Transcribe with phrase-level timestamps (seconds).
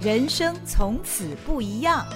[0.00, 2.06] 人生从此不一样。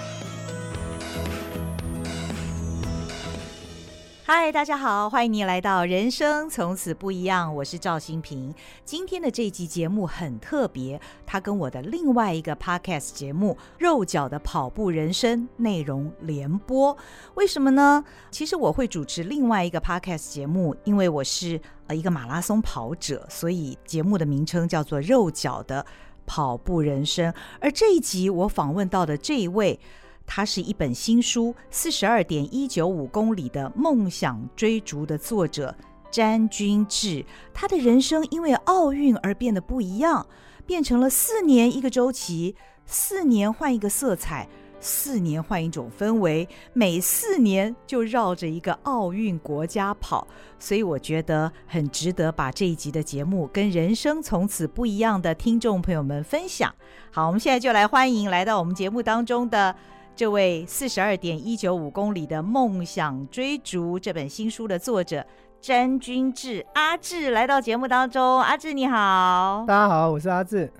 [4.23, 8.55] 嗨，大家好，欢迎你来到《人生从此不一样》，我是赵新平。
[8.85, 16.97] 今天的这集节目很特别，它跟我的另外一个 podcast 节目《肉脚的跑步人生》内容联播。
[17.35, 18.01] 为什么呢？
[18.31, 25.85] 其实我会主持另外一个 podcast 节目，因为我是呃一个马拉松跑者，所以节目的名称叫做《肉脚的
[26.25, 27.31] 跑步人生》。
[27.59, 29.79] 而这一集我访问到的这一位。
[30.25, 35.75] 他是一本新书《四十二点一九五公里的梦想追逐》的作者
[36.09, 37.25] 詹君志。
[37.53, 40.25] 他的人生因为奥运而变得不一样，
[40.65, 42.55] 变成了四年一个周期，
[42.85, 44.47] 四年换一个色彩，
[44.83, 50.27] 四年换一种氛围，每四年就绕着一个奥运国家跑。
[50.59, 56.71] 所以我觉得很值得把这一集的节目跟人生从此不一样的听众朋友们分享。
[57.11, 59.73] 好，我们现在就来欢迎来到我们节目当中的。
[60.15, 65.25] 这位四十二点一九五公里的梦想追逐这本新书的作者
[65.59, 70.71] 詹君志阿志来到节目当中，阿志你好，大家好，我是阿志。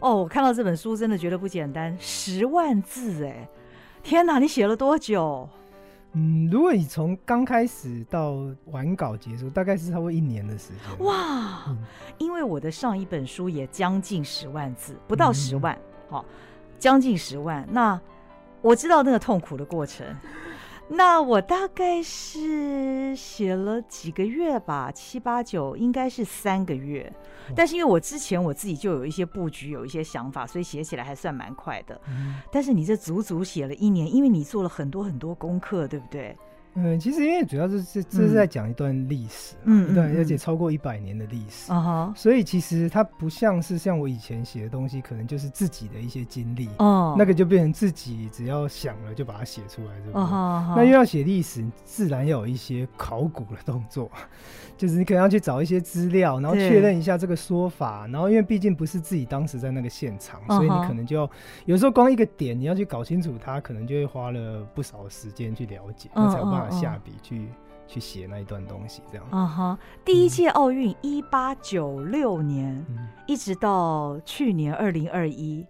[0.00, 3.48] 哦，我看到这本书真的觉得不简单，十万字哎，
[4.02, 5.48] 天哪，你写了多久？
[6.12, 11.06] 嗯，如果你从刚开始到完稿结束，大概是差不多一年的时间。
[11.06, 11.78] 哇，嗯、
[12.18, 15.78] 因为我的上一本书也将近十万字，不到十万，
[16.08, 16.24] 好、嗯哦，
[16.78, 18.00] 将近十万，那。
[18.62, 20.06] 我知道那个痛苦的过程，
[20.92, 27.10] 那我大概是写了几个月吧，七八九应该是三个月，
[27.54, 32.00] 但是因为我之前我自己就有一些布局，有一些想法，所以写起来还算蛮快的。
[32.50, 36.36] 但是你这足足写了一年，因为你做了很多很多功课，对不对？
[36.74, 50.22] 嗯，其实因为主要是这这是在讲一段历史，嗯，对，而且超过一百年的历史，啊，所以其实它不像是像我以前写的东西，可能就是自己的一些经历，哦，那个就变成自己只要想了就把它写出来，对不对？
[50.22, 54.10] 哦，那又要写历史，自然要有一些考古的动作，
[54.76, 61.28] 就是你可能要去找一些资料，然后确认一下这个说法，然后因为毕竟不是自己当时在那个现场，所以你可能就要
[61.66, 67.46] 有时候光一个点你要去搞清楚它，可能就会花了不少时间去了解，那才有办法下笔去。
[67.46, 67.48] 去
[67.90, 69.26] 去写那一段东西，这样。
[69.32, 75.66] 啊哈，第一届奥运一八九六年，嗯、一直到去年二零二一。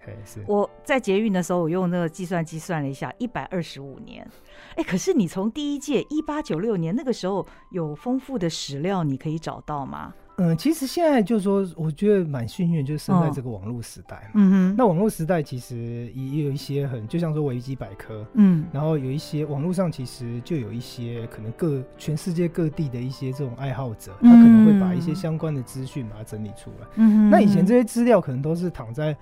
[0.46, 4.28] 我在捷运的时候，我用那个计算机算了一下，一百二十五年。
[4.76, 10.12] 哎，可是你从第一届一八九六年那个时候有丰富的史料，你可以找到吗？
[10.40, 14.30] 嗯，其实现在就是说，我觉得蛮幸运，就是生在这个网络时代嘛。
[14.34, 26.86] 嗯哼，那网络时代其实也有一些很，就像说维基百科，嗯，然后有一些网络上其实就有一些可能各全世界各地的一些这种爱好者，他可能会把一些相关的资讯把它整理出来。
[26.96, 29.14] 嗯哼，那以前这些资料可能都是躺在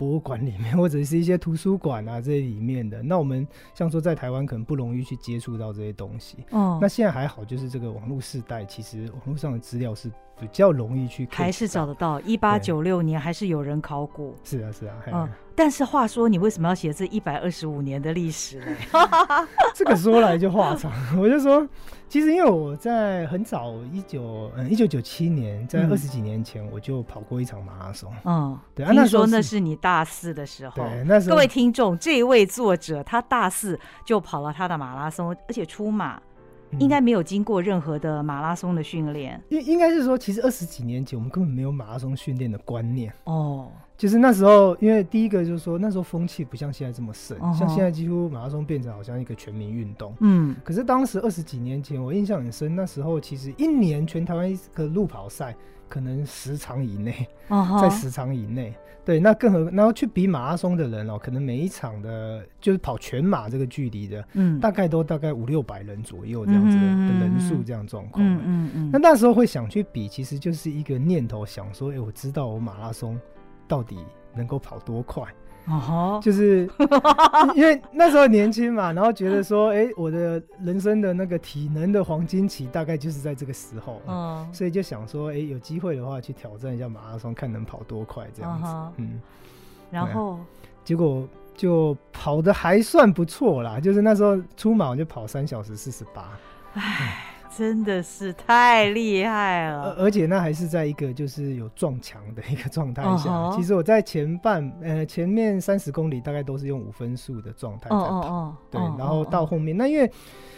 [0.00, 3.02] 博物馆里面，或者是一些图书馆啊这些里面的。
[3.02, 6.38] 那我们像说在台湾可能不容易去接触到这些东西。
[6.52, 10.10] 哦，那现在还好，就是这个网络时代，其实网络上的资料是。
[10.40, 12.18] 比较容易去，还是找得到。
[12.22, 14.34] 一八九六年还是有人考古。
[14.42, 14.94] 是啊，是啊。
[15.12, 18.74] 嗯，但是话说，你为什么要写这一百二十五年的历史呢？
[19.76, 20.90] 这个说来就话长，
[21.20, 21.68] 我就说，
[22.10, 28.12] 其实因为我在很早一九嗯一九九七年，在二十几年前我就跑过一场马拉松。
[28.24, 28.84] 嗯，对。
[28.84, 30.74] 听说那是你大四的时候。
[30.74, 31.36] 对，那时候。
[31.36, 36.20] 各位听众，这一位作者他大四就跑了他的马拉松，而且出马。
[36.78, 43.68] 应该没有经过任何的马拉松的训练，应应该是说，其实二十几年前我们根本没有马拉松训练的观念哦。
[44.00, 50.14] 就是那时候，因为第一个就是说，那时候风气不像现在这么盛，哦、像现在几乎马拉松变成好像一个全民运动。
[50.20, 55.54] 嗯，可是当时二十几年前，我印象很深，那时候其实一年全台湾一个路跑赛
[55.86, 58.72] 可能十场以内，哦、在十场以内。
[59.04, 68.24] 对，那更何然后去比马拉松的人哦，可能每一场的，就是跑全马这个距离的，嗯，大概都大概五六百人左右这样子的人数这样状况。
[68.24, 68.90] 嗯嗯嗯。
[68.90, 73.18] 那那时候会想去比，其实就是一个念头，想说，哎、欸，我知道我马拉松
[73.70, 74.04] 到底
[74.34, 75.22] 能够跑多快。
[75.66, 76.68] 哦，就是
[77.54, 89.20] 因为那时候年轻嘛，然后觉得说，哎、欸，我的人生的那个体能的黄金期大概就是在这个时候，嗯，所以就想说，哎、欸，有机会的话去挑战一下马拉松，看能跑多快这样子，嗯，嗯，
[89.90, 90.40] 然后？
[90.82, 96.36] 结果就跑得还算不错啦，就是那时候出马我就跑三小时四十八，
[96.74, 97.26] 唉。
[97.56, 99.94] 真的是太厉害了。
[99.98, 103.30] 而且那还是在一个就是有撞墙的一个状态下。
[103.30, 103.56] Uh.
[103.56, 108.72] 其实我在前半呃前面三十公里大概都是用五分速的状态在跑，uh.
[108.72, 109.78] 对，然后到后面、uh.
[109.78, 110.10] 那因为。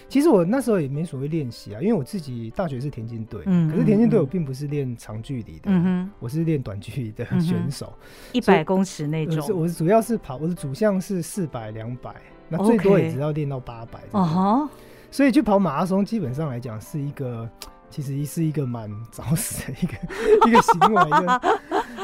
[0.09, 7.91] 其实我那时候也没所谓练习啊，因为我自己大学是田径队，嗯、可是田径队我并不是练长距离的，嗯、哼我是练短距离的选手，
[8.33, 9.59] 一百公尺那种。
[9.59, 12.15] 我是主要是跑，我的主项是四百、两百，
[12.51, 14.01] 那最多也只要练到八百。
[14.11, 14.71] 哦哈，
[15.13, 17.49] 所以去跑马拉松，基本上来讲是一个，
[17.89, 19.95] 其实是一个蛮找死的一个
[20.49, 21.11] 一个行为。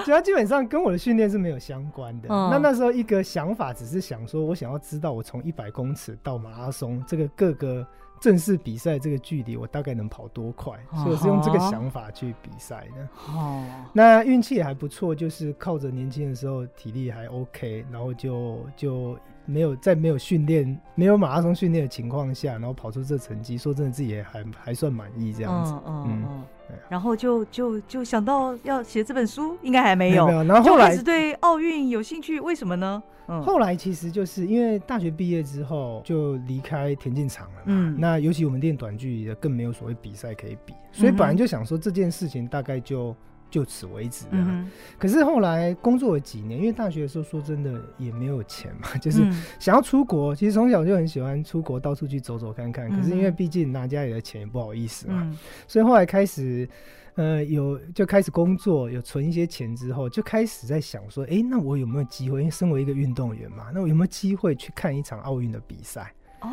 [0.05, 2.29] 就它基本上跟我的训练是没有相关的。
[2.31, 7.85] 嗯、那那时候一个想法只是想说，我想要知道我从一百公尺到马拉松这个各个。
[8.21, 10.77] 正式比赛这个距离，我大概能跑多快？
[10.93, 13.09] 所以我是用这个想法去比赛的。
[13.33, 19.17] 哦，那运气也还不错，就是靠着年轻的时候体力还 OK，然后就就
[19.49, 25.73] 没有在没有训练、没有马拉松训练的情况下，然后跑出这成绩，说真的自己也还还算满意这样子。
[25.73, 26.05] 嗯嗯。
[26.07, 26.45] 嗯嗯
[26.91, 30.27] 然后就就就想到要写这本书，应该还没有。
[30.27, 33.03] 没有，然后后来就开始对奥运有兴趣，为什么呢？
[33.27, 37.63] 嗯，后来其实就是因为大学毕业之后就离开田径场了嘛。
[37.67, 43.17] 嗯，那尤其我们练短距离的，更没有所谓比赛可以比，所以本来就想说这件事情大概就。
[43.51, 44.27] 就此为止。
[44.31, 49.23] 嗯，可是后来工作了几年，因为大学的时候说真的也没有钱嘛， 就是
[49.59, 50.35] 想要出国。
[50.35, 52.91] 其实从小就很喜欢出国，到处去走走看看。
[52.91, 55.37] 可是因为毕竟拿家里的钱也不好意思嘛，
[55.67, 56.69] 所以后来开始，
[57.15, 62.41] 呃，有就开始工作，有存一些钱之后，就开始在想说，哎，那我有没有机会？
[62.41, 66.13] 因为身为一个运动员嘛，那我有没有机会去看一场奥运的比赛？
[66.41, 66.49] 哦，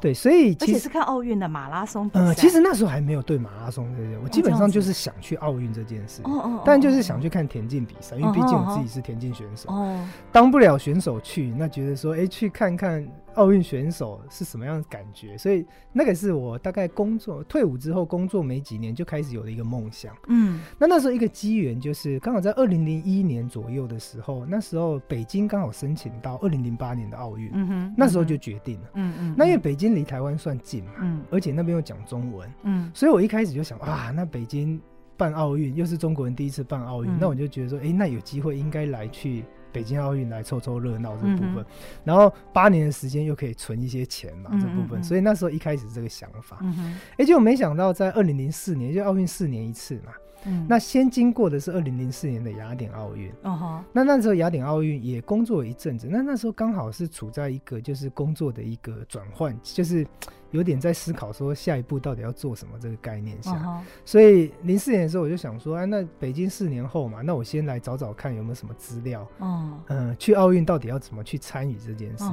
[0.00, 2.24] 对，所以其实是看奥运的马拉松比赛。
[2.24, 6.22] 呃，其实那时候还没有对马拉松这些，我基本上就是想去奥运这件事。
[6.24, 9.68] 哦哦，但就是想去看田径比赛，因为毕竟我自己是田径选手。
[9.70, 13.06] 哦，当不了选手去，那觉得说，哎，去看看。
[13.38, 15.38] 奥运选手是什么样的感觉？
[15.38, 20.12] 所以那个是我大概工作退伍之后工作没几年就开始有的一个梦想。
[20.26, 27.48] 嗯，那那时候一个机缘就是刚好在二零零一年左右的时候，那时候北京刚好申请到二零零八年的奥运。
[27.54, 28.88] 嗯哼，那时候就决定了。
[28.94, 34.80] 嗯嗯，那因为北京离台湾算近嘛，嗯，而且那边又讲中文，嗯，所以我一开始就想，啊，那北京
[35.16, 39.44] 办奥运又是中国人第一次办奥运，那我就觉得说，哎，那有机会应该来去。
[39.72, 41.66] 北京奥运来凑凑热闹这部分，嗯、
[42.04, 46.74] 然后八年的时间又可以存一些钱嘛，这部分，所以那时候一开始这个想法，哎、嗯
[47.18, 50.12] 哼，结果没想到在二零零四年，就奥运四年一次嘛。
[50.44, 60.06] 嗯、那先经过的是二零零四年的雅典奥运，哦、哈那那时候雅典奥运也工作了一阵子，那那时候刚好是处在一个就是工作的一个转换，就是
[60.50, 72.24] 有点在思考说下一步到底要做什么这个概念下，所以零四年的时候我就想说，哎、啊，那北京四年后嘛，那我先来找找看有没有什么资料，嗯、呃，去奥运到底要怎么去参与这件事，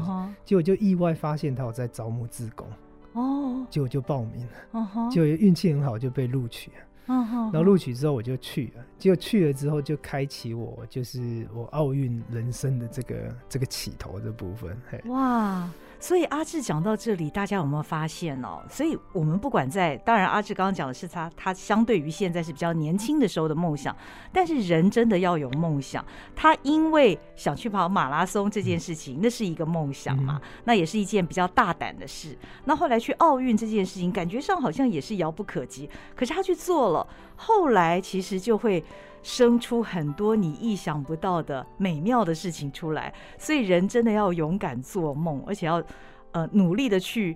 [0.45, 2.67] 结果就意外发现他有在招募志工，
[3.13, 6.77] 哦，结果就报名了，哦、哈结果运气很好就被录取了。
[7.07, 14.75] 然后录取之后我就去了，结果去了之后就开启我就是我奥运人生的这个这个起头的部分。
[15.05, 15.69] 哇！
[16.05, 18.61] 所以阿志讲到这里，大家有没有发现哦？
[18.69, 23.95] 所以我们不管在，当然阿志刚刚讲的是他他相对于现在是比较年轻的时候的梦想，
[24.31, 26.05] 但是人真的要有梦想。
[26.35, 32.37] 他因为想去跑马拉松这件事情，那是一个梦想嘛，那也是一件比较大胆的事。
[32.65, 38.83] 那后来去奥运这件事情，感觉上好像也是遥不可及，可是他去做了，后来其实就会。
[39.25, 45.83] 生出很多你意想不到的美妙的事情出来，所以人真的要勇敢做梦，而且要
[46.31, 47.35] 呃努力的去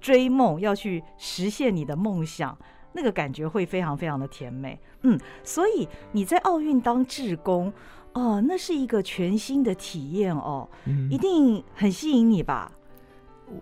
[0.00, 2.56] 追梦，要去实现你的梦想，
[2.94, 4.80] 那个感觉会非常非常的甜美。
[5.02, 7.70] 嗯，所以你在奥运当志工
[8.14, 12.72] 哦，那是一个全新的体验哦，嗯、一定很吸引你吧？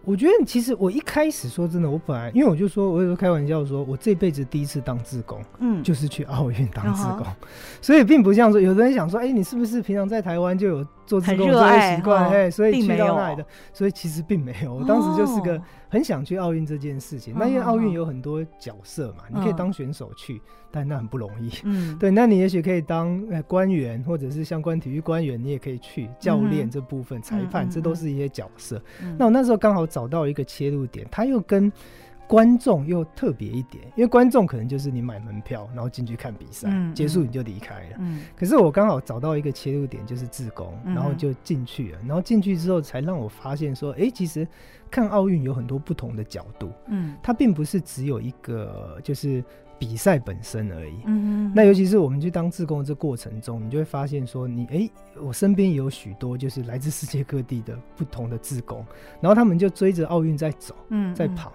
[0.04, 7.48] 我觉得其实我一开始说真的，我本来因为我就说，我有时候开玩笑说，我这辈子第一次当志工，嗯，就是去奥运当志工，嗯、
[7.80, 17.32] 所以并不像说有的人想说，哎、欸，你是不是平常在台湾就有做自工这些习惯，哎，所以去到那里的，所以其实并没有，我当时就是个很想去奥运这件事情。
[17.34, 20.42] 哦、那因为奥运有很多角色嘛，嗯、你可以当选手去。
[20.68, 28.82] 但那很不容易，嗯，对，那你也许可以当呃官员，或者是相关体育官员，你也可以去教练这部分，嗯、裁判，嗯、这都是一些角色。
[29.00, 31.72] 嗯、那我那时候刚好找到一个切入点，他又跟
[32.28, 37.96] 观众又特别一点，因为观众可能就是你买门票，然后进去看比赛，嗯、结束你就离开了。
[37.98, 41.98] 嗯，可是我刚好找到一个切入点，就是自工，然后就进去了。
[42.06, 44.46] 然后进去之后，才让我发现说，哎、欸，其实
[44.90, 46.70] 看奥运有很多不同的角度。
[46.88, 49.42] 嗯，它并不是只有一个，就是。
[49.78, 50.94] 比赛本身而已。
[51.04, 54.90] 嗯哼，那尤其是我们去当自工的这过程中，你就会发现说你，你、欸、哎，
[55.20, 58.82] 我身边有许多就是来自世界各地的不同的自工，
[59.20, 61.52] 然后他们就追着奥运在走，嗯，在跑。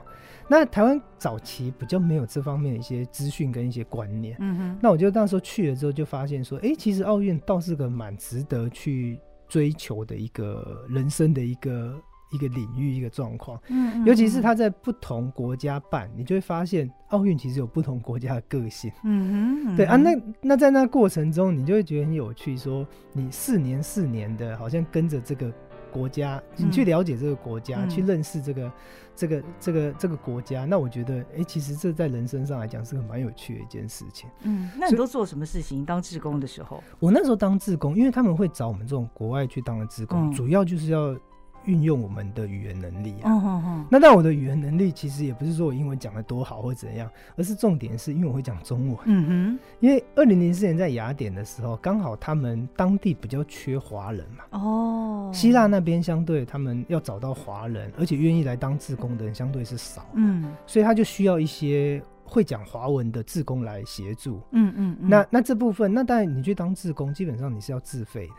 [0.51, 4.36] 那台湾早期比较没有这方面的一些资讯跟一些观念。
[4.39, 4.77] 嗯哼。
[4.81, 12.00] 那我就那时候去了之后，就发现说，哎、欸，其实奥运倒是个蛮值得去追求的一个人生的一个。
[12.34, 25.51] 一个领域，一个状况，嗯，嗯，尤其是他在不同国家办，你就会发现奥运其实有不同国家的个性，嗯哼，对啊，那那在那过程中，你就会觉得很有趣，说你四年四年的，好像跟着这个
[25.91, 28.71] 国家，你去了解这个国家，嗯、去认识这个
[29.15, 34.29] 这个这个这个国家，那我觉得，哎、欸，其实这在人生上来讲是个蛮有趣的一件事情。
[34.43, 35.86] 嗯，那你都做什么事情？
[35.86, 41.15] 当志工的时候，我那时候当志工，因为他们会找我们这种国外去当的志工，嗯、主要就是要。
[41.65, 43.85] 运用我们的语言能力啊，oh, oh, oh.
[43.89, 48.97] 那但我的语言能力其实也不是说我英文讲的多好或怎样，而是重点是因为我会讲中文。
[49.05, 54.43] 嗯哼，因为二零零四年在雅典的时候，刚好他们当地比较缺华人嘛。
[54.59, 55.35] 哦，oh.
[55.35, 60.05] 希腊那边相对他们要找到华人，而且愿意来当志工的人相对是少。
[60.13, 64.41] 嗯，所以他就需要一些会讲华文的志工来协助。
[64.51, 68.33] 嗯嗯，那那这部分，那当然你去当志工，基本上你是要自费的。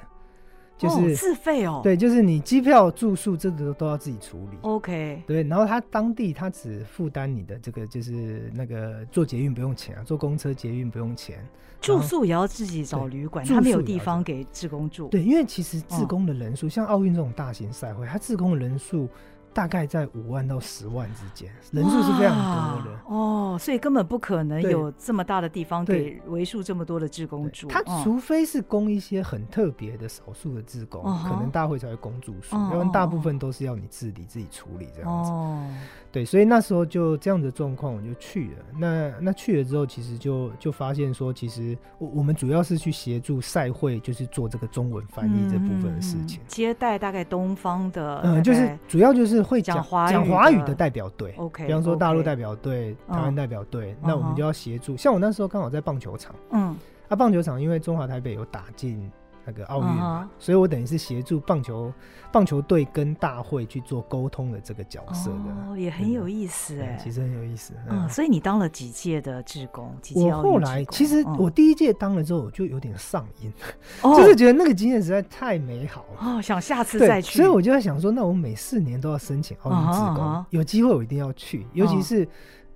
[0.79, 4.59] 就是、哦、自费哦，对，就是你机票、住宿这个都要自己处理。
[4.63, 11.39] OK，对，然后他当地他只负担你的这个，就是那个坐捷运不用钱啊，坐公车捷运不用钱，
[11.81, 15.09] 住宿也要自己找旅馆，他没有地方给自工住。
[15.09, 19.09] 对，因为其实自工的人数，哦、像奥运这种大型赛会，他自工的人数。
[19.55, 22.99] 大概在五万到十万之间，人数是非常多的。
[23.07, 27.69] 哦，所以根本不可能有这么大的地方给为数这么多的志工住。
[27.69, 35.31] 他除非是供一些很特别的少数的志工，可能大会才会供住宿，要不然大部分都是要你自理自己处理这样子。
[35.31, 35.67] 哦，
[36.13, 38.65] 对，所以那时候就这样的状况，我就去了。
[38.79, 49.43] 那那去了之后，其实就就发现说，其实我我们主要是去协助赛会，就是做这个中文翻译这部分的事情，接待大概东方的，嗯，就是主要就是。
[49.43, 54.97] 会讲华讲华语的代表队，OK，比方说大陆代表队、台湾代表队，那我们就要协助。
[54.97, 56.75] 像我那时候刚好在棒球场，嗯，
[57.09, 59.11] 啊，棒球场因为中华台北有打进
[59.45, 61.93] 那个奥运，所以我等于是协助棒球
[62.31, 67.75] 棒球队跟大会去做沟通的这个角色的，哦，也很有意思哎，其实很有意思。
[67.89, 69.95] 嗯，所以你当了几届的志工？
[70.15, 73.53] 我后来其实我第一届当了之后，我就有点上瘾，
[74.03, 77.39] 就是觉得那个经验实在太美好了，哦，想下次再去。
[77.39, 82.27] 所以我就在想说，那我每四年都要申请奥运志工，有机会我一定要去，尤其是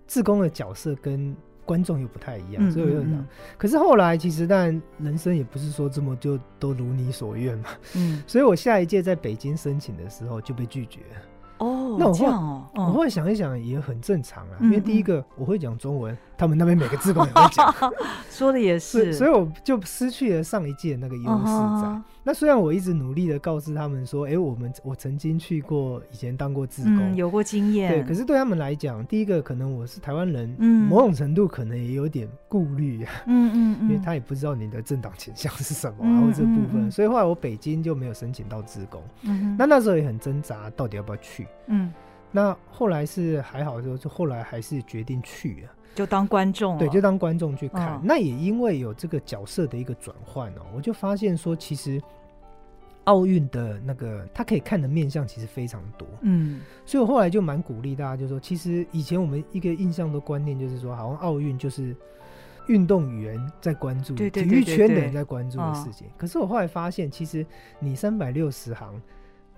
[0.07, 1.37] 志工的角色跟。
[1.67, 3.27] 观众又不太一样，所以我就想，
[3.59, 7.69] 可是后来其实，但人生也不是说这么就都如你所愿嘛。
[7.97, 11.17] 嗯， 所以我下一届在北京申请的时候就被拒绝了。
[11.59, 12.27] 哦，那我会，
[12.75, 17.75] 我后来想一想也很正常啊，因为第一个我会讲中文，他们那边每个志工也会讲，
[18.31, 21.45] 说的也是，所以我就失去了上一届那个优势
[21.83, 22.01] 在。
[22.23, 33.05] 那虽然我一直努力的告诉他们说，哎，我们我曾经去过，以前当过志工，有过经验，对，可是对他们来讲，第一个可能我是台湾人，某种程度可能也有点顾虑。
[33.05, 41.47] 啊，嗯嗯， 因为他也不知道你的政党倾向是什么，然后这部分，所以后来我北京就没有申请到志工，嗯，那那时候也很挣扎，到底要不要去。
[41.69, 41.93] 嗯，
[42.33, 47.95] 那后来是还好，就就后来还是决定去了，就当观众，对，就当观众去看。
[47.95, 52.01] 哦、那也因为有这个角色的一个转换哦，我就发现说，其实
[53.05, 56.07] 奥运的那个他可以看的面相其实非常多。
[56.21, 61.97] 嗯，所以我后来就蛮鼓励大家，就是说，其实以前我们一个印象的观念就是说，好像奥运就是
[62.69, 66.07] 运动员在关注，体育圈的人在关注的事情。
[66.07, 67.45] 哦、可是我后来发现，其实
[67.79, 69.01] 你三百六十行。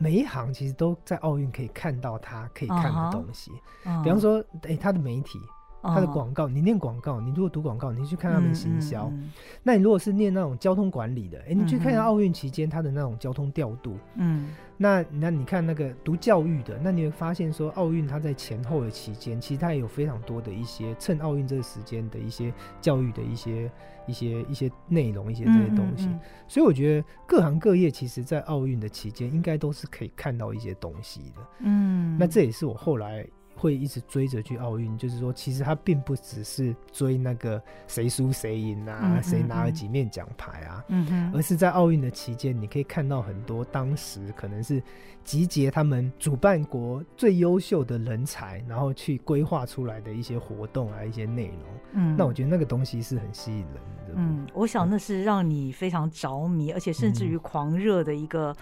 [0.00, 3.50] 每一行其实都在奥运可以看到他可以看的东西
[3.84, 4.00] ，uh.
[4.04, 5.40] 比方说，哎、欸，他的媒体，
[5.82, 9.32] 他的广告，你念广告，你如果读广告，你去看他们行销，嗯嗯、
[9.62, 14.48] 那你如果是念那种交通管理的，哎、欸，你去看一下奥运期间他的那种交通调度，嗯。
[14.80, 23.68] 那那你看那个读教育的，那你会发现说奥运它在前后的期间，其实它也有非常多的一些趁奥运这个时间的一些教育的一些
[24.06, 26.08] 一些一些内容，一些这些东西。
[26.46, 31.42] 所以我觉得各行各业其实在奥运的期间，应该都是可以看到一些东西的。
[31.58, 33.26] 嗯，那这也是我后来。
[33.58, 44.82] 会一直追着去奥运，就是说，其实他并不只是追那个谁输谁赢啊，谁、拿了几面奖牌啊，嗯嗯，而是在奥运的期间，你可以看到很多当时可能是
[45.24, 51.56] 集结他们主办国最优秀的人才，然后去规划出来的一些活动啊，一些内容。
[51.94, 54.14] 嗯，那我觉得那个东西是很吸引人的。
[54.14, 58.54] 嗯，我想那是让你非常着迷，而且甚至于狂热的一个。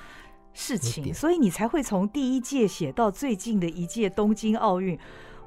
[0.59, 4.99] 事情，所以你才会从第一届写到最近的一届东京奥运，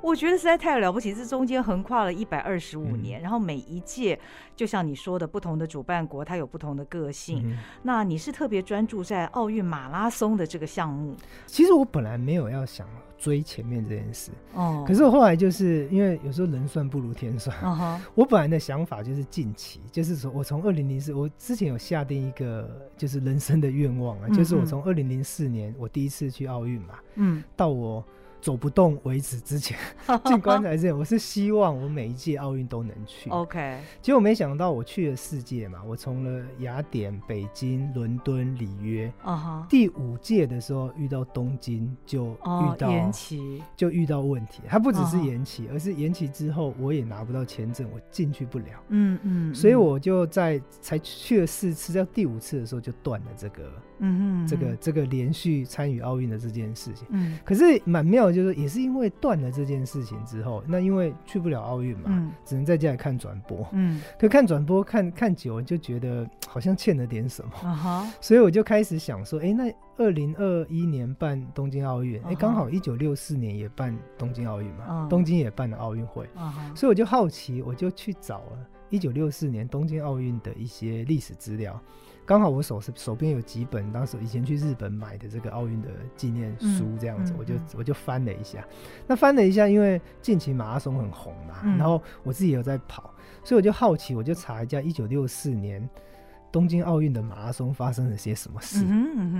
[0.01, 1.15] 我觉得实在太了不起。
[1.15, 4.17] 这中间横跨了一百二十五年，嗯、然后每一届
[4.55, 7.41] 就像你说的，不同的主办国它有不同的个性。
[7.43, 11.15] 嗯、那你是特别专注在奥运马拉松的这个项目？
[11.47, 12.87] 其实我本来没有要想
[13.19, 14.31] 追前面这件事。
[14.53, 17.55] 哦，可是我后来就是因为有时候人算不如天算。
[17.61, 28.03] 哦，我本来的想法就是近期，就是说我从二零零四，我之前有下定一个就是人生的愿望啊，嗯嗯，就是我从二零零四年我第一次去奥运嘛，嗯，到我。
[28.41, 29.77] 走不动为止之前
[30.25, 33.29] 进棺材之前，我是希望我每一届奥运都能去。
[33.29, 39.11] OK，结果没想到我去了四届嘛，我从了雅典、北京、伦敦、里约。
[39.25, 39.67] Uh huh.
[39.67, 44.61] 第五届的时候遇到东京就遇到、oh, 延期，就遇到问题。
[44.67, 45.73] 它不只是延期，uh huh.
[45.73, 48.65] 而是延期之后我也拿不到签证，我进去不了。
[48.87, 53.69] 嗯嗯，所以我就在才去了四次，在第五次的时候就断了这个。
[53.99, 57.07] 嗯嗯，这个这个连续参与奥运的这件事情。
[57.09, 58.29] 嗯，可是蛮妙。
[58.29, 63.67] 就是也是因为断了这件事情之后，那因为去不了奥运嘛，嗯、只能在家里看转播。
[63.71, 67.51] 嗯，可看转播看看久了，就觉得好像欠了点什么。
[67.63, 76.25] Uh 所以我就开始想说，哎、欸，那二零二一年办东京奥运，哎、uh，刚、好一九六四年也办东京奥运嘛，uh 东京也办了奥运会。
[76.37, 81.81] Uh huh、所以我就好奇，我就去找了一九六四年东京奥运的一些历史资料。
[82.29, 88.63] 刚好我手手边有几本当时以前去日本买的这个奥运的纪念书，这样子，我就我就翻了一下。
[89.07, 93.11] 那翻了一下，因为近期马拉松很红嘛，然后我自己有在跑，
[93.43, 95.89] 所以我就好奇，我就查一下一九六四年
[96.51, 98.85] 东京奥运的马拉松发生了些什么事。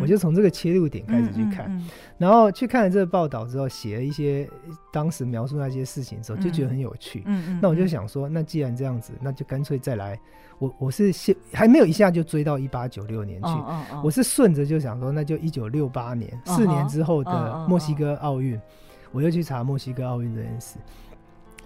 [0.01, 1.69] 我就从这个切入点开始去看，
[2.17, 4.49] 然后去看了这个报道之后，写了一些
[4.91, 7.23] 当时描述那些事情的时候，就觉得很有趣。
[7.61, 10.19] 那我就想说，那既然这样子，那就干脆再来。
[10.59, 13.49] 我我是先还没有一下就追到一八九六年去，
[14.03, 18.59] 我是顺着就想说，那就一九六八年四年之后的墨西哥奥运，
[19.13, 20.77] 我又去查墨西哥奥运这件事。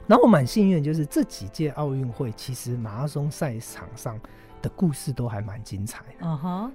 [0.06, 4.20] 然后我蛮幸运，就是这几届奥运会其实马拉松赛场上
[4.64, 6.26] 的故事都还蛮精彩的，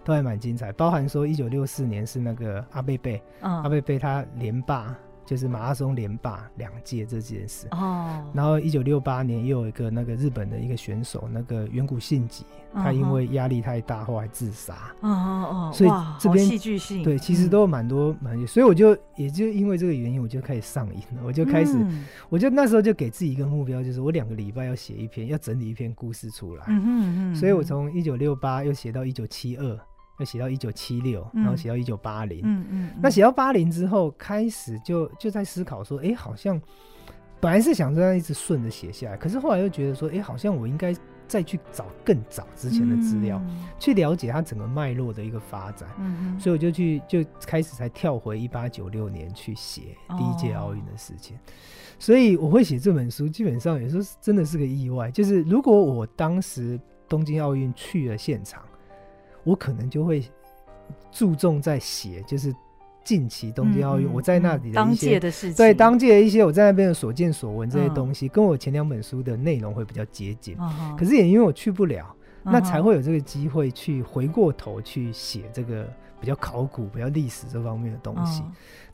[0.04, 4.94] 都还蛮精彩，包含说一九六四年是那个阿贝贝，阿贝贝他连霸。
[5.28, 14.74] 就是马拉松连霸两届这件事哦，然后一九六八年又有一个那个日本的一个选手，那个远古信吉，他因为压力太大后来自杀。
[15.02, 17.02] 哦哦，所以这边戏剧性。
[17.02, 21.76] 对，其实都有蛮多蛮，所以我就也就因为这个原因，我就开始上瘾了，我就开始，
[22.30, 29.78] 我就那时候就给自己一个目标，就是我两个礼拜要写一篇，要整理一篇故事出来，嗯嗯，所以我从一九六八又写到一九七二。
[30.18, 32.40] 要写到一九七六，然后写到一九八零。
[32.44, 32.90] 嗯嗯。
[33.00, 36.60] 那写到八零之后，开始就就在思考说，哎、欸，好像
[37.40, 40.92] 本来是想这样一直顺着写下来，可是后来又觉得说，哎、欸，好像我应该
[41.28, 45.88] 再去找更早之前的资料，嗯、去了解它整个脉络的一个发展。
[45.98, 46.40] 嗯嗯。
[46.40, 51.36] 所以我就去就开始才跳回一八九六年去写第一届奥运的事情。
[51.36, 51.40] 哦、
[51.98, 55.10] 所以我会写这本书，基本上也是真的是个意外。
[55.10, 58.62] 就是如果我当时东京奥运去了现场。
[59.48, 60.22] 我可能就会
[61.10, 62.54] 注重在写，就是
[63.02, 70.54] 近期东京奥运，我在那里的一些当届的事情，对当届的一些我在那边的所见所闻这些东西，跟我前两本书的内容会比较接近。
[70.98, 78.42] 可是也因为我去不了，那才会有这个机会去回过头去写这个比较考古、比较历史这方面的东西。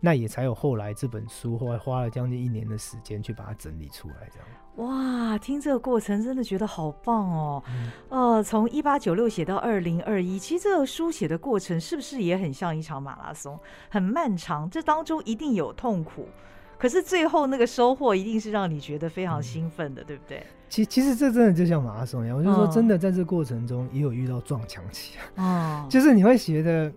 [0.01, 4.49] 那也才有后来这本书，后来花了将近一年的时间去把它整理出来，这样。
[4.77, 7.63] 哇，听这个过程真的觉得好棒哦！
[8.11, 13.59] 嗯、呃，从一八九六写到二零二一，其实这个书写的过程是不是也很像一场马拉松，
[13.89, 14.69] 很漫长？
[14.69, 16.29] 这当中一定有痛苦，
[16.77, 20.45] 可是最后那个收获一定是让你觉得非常兴奋的，嗯、对不对？
[20.69, 26.93] 其其实这真的就像马拉松一样，我就说真的，在这过程中也有遇到撞墙期啊，就是你会觉得。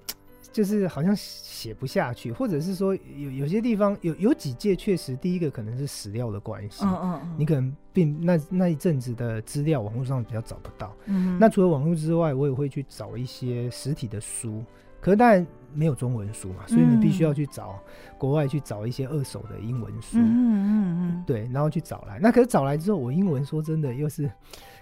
[0.57, 14.63] 就是好像写不下去，或者是说有有些地方有有几届确实，第一个可能是史料的关系，嗯嗯，你可能并那那一阵子的资料网络上比较找不到，嗯，那除了网络之外，我也会去找一些实体的书，
[14.99, 17.79] 可是当然没有中文书嘛，所以你必须要去找
[18.17, 24.27] 国外去找一些二手的英文书，嗯嗯嗯，对，然后去找来，那可是找来之后，我英文说真的又是。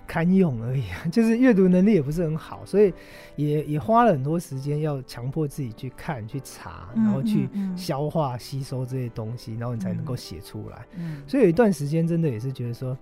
[0.07, 2.93] 堪用而已， 就是阅读能力也不是很好，所以
[3.35, 10.85] 也也花了很多时间要强迫自己去看、去查，然后去消化、吸收这些东西，然后你才能够写出来。
[11.27, 12.97] 所以有一段时间真的也是觉得说，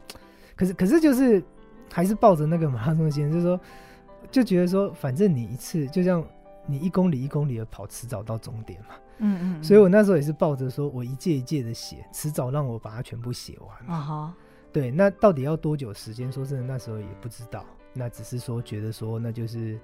[0.55, 1.43] 可是可是就是
[1.91, 3.59] 还是抱着那个马拉松心，就是说
[4.31, 6.25] 就觉得说，反正你一次就像
[6.65, 8.95] 你一公里一公里的跑，迟早到终点嘛。
[9.19, 9.63] 嗯嗯。
[9.63, 13.95] 所以我那时候也是抱着说我一届一届的写，迟早让我把它全部写完。
[13.95, 14.33] 啊哈。
[14.73, 16.31] 对，那到底要多久时间？
[16.31, 17.63] 说真的，那时候也不知道。
[17.93, 19.79] 那只是说觉得说，那就是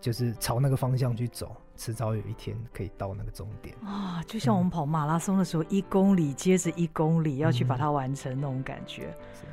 [0.00, 4.20] 就是朝那个方向去走，迟早有一天可以到那个终点啊。
[4.26, 9.02] 就像我们跑马拉松的时候，嗯、一公里接着一公里要去把它完成那种感觉。
[9.34, 9.46] 是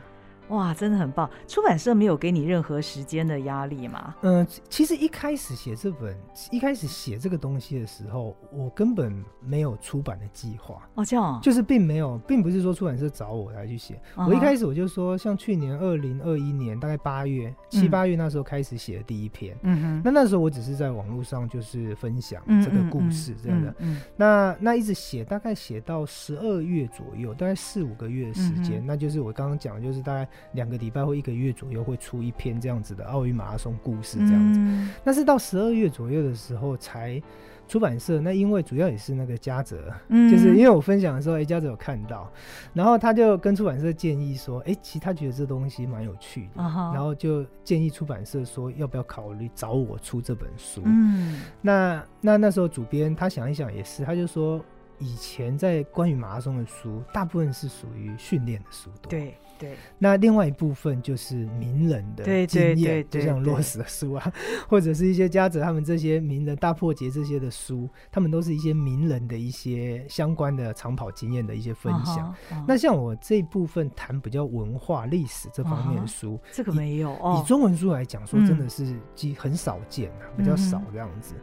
[0.51, 1.29] 哇，真的很棒！
[1.47, 4.13] 出版社没有给你任何时间的压力吗？
[4.21, 6.15] 嗯、呃，其实一开始写这本，
[6.51, 10.87] 一开始写这个东西的时候，我根本没有出版的计划。
[10.95, 13.95] 哦，这样，就是并没有，并不是说出版社找我来去写。
[14.15, 14.27] Uh -huh.
[14.27, 19.57] 我一开始我就说，像去年二零二一年大概八月七八月那时候开始写的第一篇。
[19.63, 20.01] 嗯哼。
[20.03, 23.69] 那那时候我只是在网络上就是分享这个故事这样的。
[23.79, 24.01] 嗯，嗯，嗯。
[24.17, 30.27] 那那一直写，大概写到十二月左右，大概四五个月的时间，嗯，那就是我刚刚讲，就是大概。
[30.53, 37.21] 两个礼拜或一个月左右会出一篇这样子的奥运马拉松故事这样子，嗯、但是到十二月左右的时候才
[37.67, 38.19] 出版社。
[38.19, 42.29] 那因为主要也是那个嘉泽、嗯，就是因为我分享的时候，哎，嘉泽有看到，
[42.73, 50.81] 然后他就跟出版社建议说，哎，其实他觉得这东西蛮有趣的、哦，然后就建议出版社说要不要考虑找我出这本书。
[50.85, 54.63] 嗯，那那那时候主编他想一想也是，他就说
[54.99, 59.09] 以前在关于马拉松的书，大部分是属于训练的书多。
[59.09, 59.33] 对。
[59.61, 64.33] 对，那另外一部分就是名人的经验，就像洛斯的书啊，
[64.67, 72.17] 或者是一些家者他们这些名人大破节这些的书，他们都是一些名人的一些相关的长跑经验的一些分享。
[72.49, 72.65] Uh -huh, uh -huh.
[72.67, 81.35] 那像我这一部分谈比较文化历史这方面的书，uh -huh, 这个没有哦，以中文书来讲，说真的是几很少见啊，嗯，比较少这样子。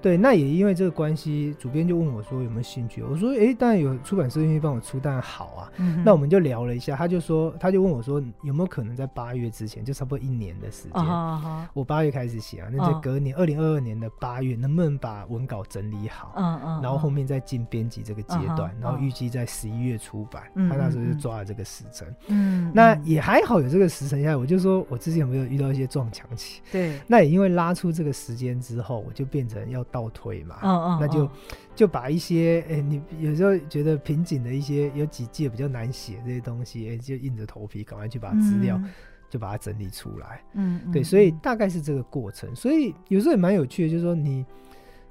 [0.00, 3.02] 对，那也因为这个关系，主编就问我说有没有兴趣。
[3.02, 5.72] 我说，哎，当然有出版社愿意帮我出，当然好啊。
[5.78, 16.34] 嗯、那我们就聊了一下，他就说，他就问我说，有没有可能在八月之前，就差不多一年的时间，哦、我八月开始写啊，那就隔年二零二二年的八月，能不能把文稿整理好？
[16.36, 20.42] 嗯嗯，然后后面再进编辑这个阶段，然后预计在十一月出版。
[20.68, 22.14] 他那时候就抓了这个时辰。
[22.26, 26.60] 嗯，那也还好有这个时辰下来，我就说我之前有没有遇到一些撞墙期？
[26.70, 29.82] 对，那也因为拉出这个时间之后，我就变成要。
[29.94, 31.30] 倒推嘛，嗯嗯，那就
[31.74, 38.90] 就把一些诶、欸，你有时候觉得瓶颈的一些有几届比较难写这些东西，诶、欸，就硬着头皮赶快去把资料、嗯、
[39.28, 42.54] 就把它整理出来，嗯，对，所以大概是这个过程。
[42.54, 44.46] 所以有时候也蛮有趣的，就是说你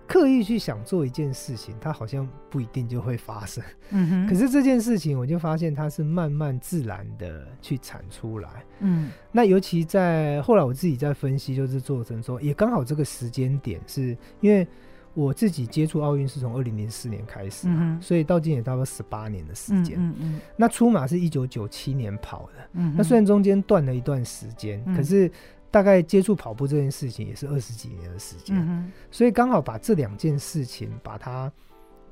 [0.08, 4.28] 刻意去想做一件事情，它好像不一定就会发生，嗯哼。
[4.28, 9.12] 可是这件事情，我就发现它是慢慢自然的去产出来，嗯。
[9.34, 14.66] 那尤其在后来我自己在分析，就是做成说，也刚好这个时间点是因为。
[15.14, 19.98] 我自己接触奥运是从二零零四年开始，嗯，所以到今年差不多十八年的时间。
[20.00, 25.32] 嗯嗯，那出马是一九九七年跑的，嗯，那虽然中间断了一段时间，嗯，可是
[25.70, 31.52] 大概接触跑步这件事情也是二十几年的时间，嗯，所以刚好把这两件事情把它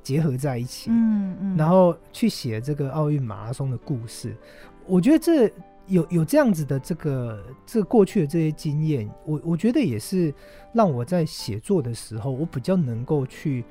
[0.02, 4.36] 结合在一起，嗯嗯，然后去写这个奥运马拉松的故事，
[4.86, 5.52] 我觉得这。
[5.92, 10.32] 有有这样子的这个这、过去的这些经验，我我觉得也是
[10.72, 13.62] 让我在写作的时候，我比较能够去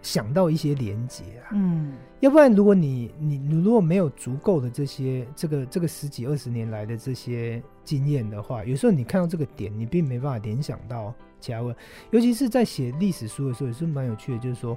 [0.00, 1.52] 想到一些连结啊。
[1.52, 11.76] 嗯，要不然如果你你你如果没有足够的这些这个这个十几二十年来的这些经验的话，有时候你看到这个点，你并没办法联想到其他问。
[12.12, 14.74] 尤其是在写历史书的时候，也是蛮有趣的，就是说，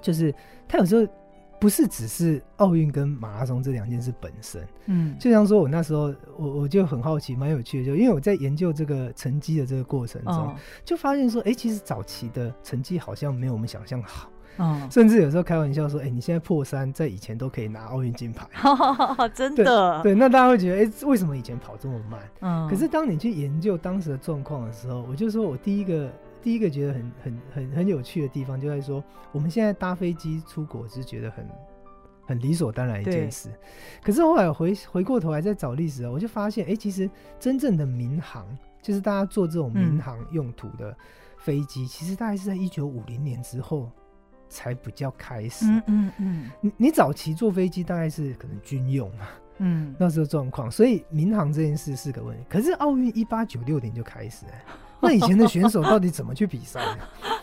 [0.00, 0.34] 就是
[0.66, 1.06] 他有时候。
[1.62, 18.44] 不是只是奥运跟马拉松这两件事本身，嗯，就像说我那时候我我就很好奇，蛮有趣的，就因为我在研究这个成绩的这个过程中，哦、就发现说，哎、欸，其实早期的成绩好像没有我们想象好，嗯，甚至有时候开玩笑说，哎、欸，你现在破三，在以前都可以拿奥运金牌，
[19.32, 22.20] 真的对，对，那大家会觉得，哎、欸，为什么以前跑这么慢？
[22.40, 26.10] 嗯，可是当你去研究当时的状况的时候，我就说我第一个。
[26.42, 31.46] 第一个觉得很很很很有趣的地方，就在说我们现在搭飞机出国是觉得很
[32.26, 33.48] 很理所当然一件事。
[34.02, 38.46] 可是后来回回过头来再找历史，我就发现，哎、欸，其实真正的民航，
[38.82, 40.96] 就是大家坐这种民航用途的
[41.38, 43.90] 飞机、嗯，其实大概是在一九五零年之后
[44.48, 45.66] 才比较开始。
[45.66, 46.50] 嗯嗯嗯。
[46.60, 49.28] 你你早期坐飞机大概是可能军用嘛，
[49.58, 52.44] 嗯，那时候状况，所以民航这件事是个问题。
[52.48, 54.52] 可是奥运一八九六年就开始了。
[55.02, 56.98] 那以前的选手到底怎么去比赛呢？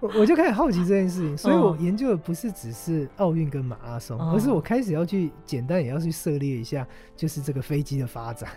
[0.00, 8.48] 我我就开始好奇这件事情，所以我研究的不是只是奥运跟马拉松，而是我开始要去简单也要去涉猎一下，就是这个飞机的发展。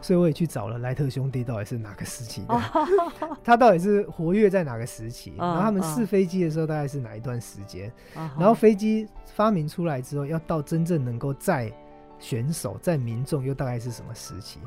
[0.00, 2.60] 所以我也去找了莱特兄弟到底是哪个时期的，
[3.42, 7.90] 他到底是活跃在哪个时期，然后他们试飞机的时候大概是哪一段时间，
[8.38, 11.68] 然后飞机发明出来之后，要到真正能够载
[12.18, 14.58] 选手在民众又大概是什么时期？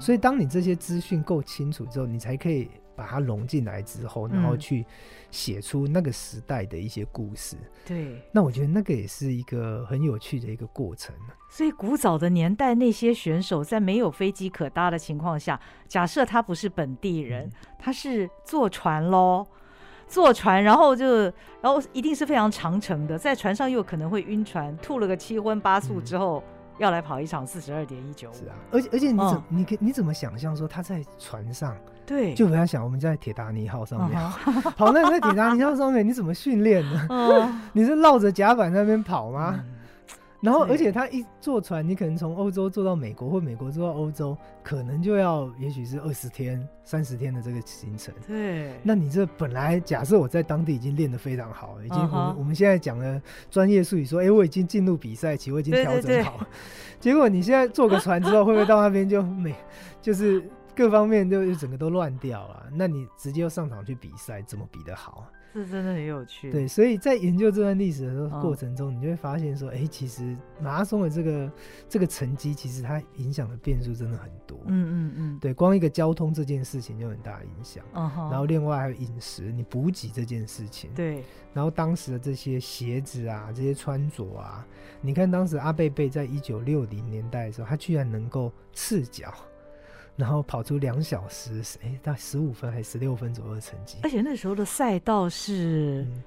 [0.00, 2.70] 所以当你这些资讯够清楚之后，你才可以。
[2.96, 4.86] 把它融进来之后，然后去
[5.28, 7.56] 写出那个时代的一些故事。
[7.84, 11.12] 对、嗯，那我觉得那个也是一个很有趣的一个过程。
[11.50, 19.44] 所以古早的年代，那些选手在没有飞机可搭的情况下，假设他不是本地人，嗯、他是坐船喽，
[20.06, 21.24] 坐船，然后就，
[21.60, 26.40] 然后一定是非常长程的，在船上又可能会晕船，吐了个七荤八素之后。
[26.46, 28.34] 嗯要来跑一场四十二点一九五。
[28.34, 31.76] 是啊，而且而且你怎、哦、你可你怎么想象说他在船上？
[32.06, 34.20] 对，就不要想我们在铁达尼号上面
[34.76, 37.06] 跑，那你在铁达尼号上面你怎么训练呢？
[37.08, 39.58] 哦、 你是绕着甲板那边跑吗？
[40.44, 48.14] 嗯、然后，而且他一坐船，你可能从欧洲坐到美国，或美国坐到欧洲，可能就要也许是二十天、三十天的这个行程。
[48.26, 52.34] 对，那你这本来假设我在当地已经练得非常好，已经我们、uh -huh.
[52.38, 56.46] 我们现在讲的专业术语说，哎、欸，我已经进入比赛期，我已经调整好。
[57.00, 59.54] 结果你现在坐个船之后，会不会到那边就没
[60.02, 60.42] 就是？
[60.76, 65.24] 各方面就整个都乱掉了，那你直接要上场去比赛，怎么比得好？
[65.54, 66.50] 这真的很有趣。
[66.50, 71.52] 对，所以在研究这段历史的过程中，哦，你就会发现说，哎、欸，其实马拉松的这个
[71.88, 74.58] 这个成绩，其实它影响的变数真的很多。
[74.66, 75.38] 嗯嗯嗯。
[75.38, 77.84] 对，光一个交通这件事情就很大的影响。
[77.94, 80.90] 嗯、然后另外还有饮食，你补给这件事情。
[80.92, 81.22] 对。
[81.52, 84.66] 然后当时的这些鞋子啊，这些穿着啊，
[85.00, 89.32] 你看当时阿贝贝在一九六零年代的时候，他居然能够赤脚。
[90.16, 93.98] 然后跑出两小时，哎，大概十五分还是十六分左右的成绩。
[94.04, 96.22] 而且那时候的赛道是，嗯、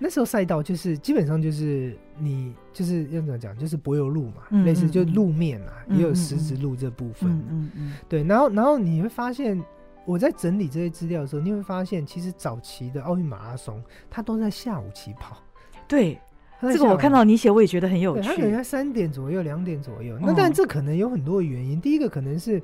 [0.00, 7.30] 那时候赛道就是基本上就是你就是要怎么讲，就是柏油路嘛，类似就路面啊，也有石子路这部分。
[7.30, 8.24] 嗯嗯，嗯，对。
[8.24, 9.62] 然后然后你会发现，
[10.04, 15.40] 我在整理这些资料的时候，你会发现，其实早期的奥运马拉松它都在下午起跑。
[15.86, 16.18] 对，
[16.60, 18.26] 这个我看到你写，我也觉得很有趣。
[18.26, 20.18] 它可能在三点左右、两点左右。
[20.20, 22.60] 那但这可能有很多原因，嗯、第一个可能是。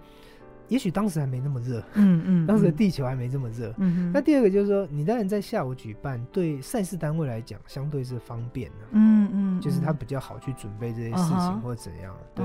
[0.69, 12.45] 也许当时还没那么热，嗯嗯，当时的地球还没这么热，嗯，那第二个就是说，你当然在下午举办，对赛事单位来讲，相对是方便的，嗯嗯，就是他比较好去准备这些事情或怎样，对。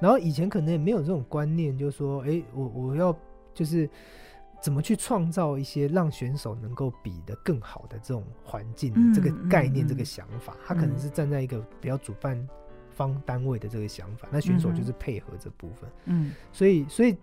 [0.00, 3.16] 然后以前可能也没有这种观念，就是说，哎，我我要
[3.52, 3.88] 就是
[4.60, 12.48] 怎么去创造一些让选手能够比得更好的这种环境，这个概念，这个想法，他可能是站在一个比较主办
[12.94, 17.16] 方单位的这个想法，那选手就是配合这部分，嗯，所以所以。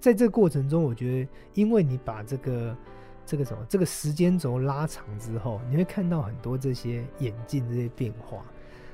[0.00, 2.76] 在这个过程中，我觉得，因为你把这个
[3.24, 8.44] 这个什么这个时间轴拉长之后，你会看到很多这些演进这些变化。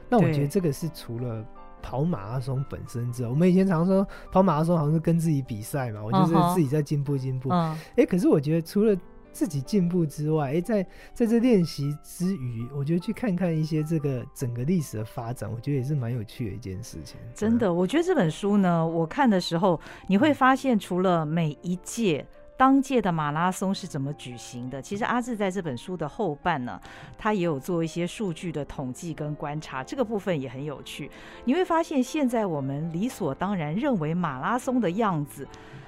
[0.09, 1.45] 那我觉得这个是除了
[1.83, 7.49] 跑马拉松本身之后，我们以前常说跑马拉松好像是跟自己比赛嘛，我就是自己在进步进步。
[7.51, 7.77] 哎、uh -huh.
[7.97, 8.97] 欸，可是我觉得除了
[9.35, 17.19] 自己进步之外，诶、欸，在在这练习之余，我觉得去看看一些这个整个历史的发展，我觉得也是蛮有趣的一件事情。
[17.35, 22.25] 真的，我觉得这本书呢，我看的时候，你会发现，除了每一届
[22.57, 26.81] 当届的马拉松是怎么举行的，其实阿志在这本书的后半呢，
[27.19, 31.11] 他也有做一些数据的统计跟观察，这个部分也很有趣。
[31.45, 35.84] 你会发现，现在我们理所当然认为马拉松的样子，在。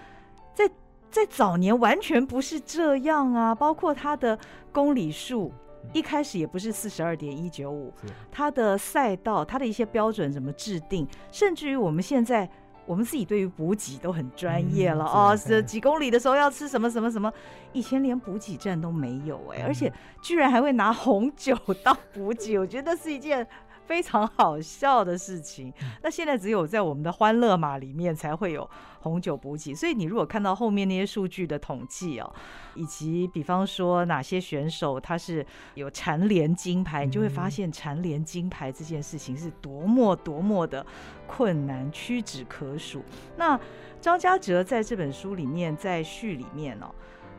[1.11, 4.39] 在早年完全不是这样啊，包括它的
[4.71, 5.53] 公里数，
[5.93, 7.93] 一开始也不是四十二点一九五，
[8.31, 12.49] 它的赛道，它的一些标准怎么制定，甚至于我们现在
[12.85, 17.33] 我们自己对于补给都很专业了哦，是几公里的时候要吃什么什么什么，
[17.73, 23.47] 以前连补给站都没有哎、欸，而且居然还会拿红酒当补给，我觉得是一件。
[23.87, 25.73] 非常好笑的事情。
[26.03, 28.69] 那现在只有在我们的欢乐马里面才会有
[29.01, 32.33] 红酒补给，所以你如果看到后面那些数据的统计哦，
[32.75, 40.85] 以及比方说哪些选手他是有蝉联金牌，你就会发现蝉联金牌这件事情是多么多么的
[41.27, 43.05] 困难，屈指可数。
[43.37, 43.59] 那
[44.01, 46.87] 张嘉哲在这本书里面，在序里面哦，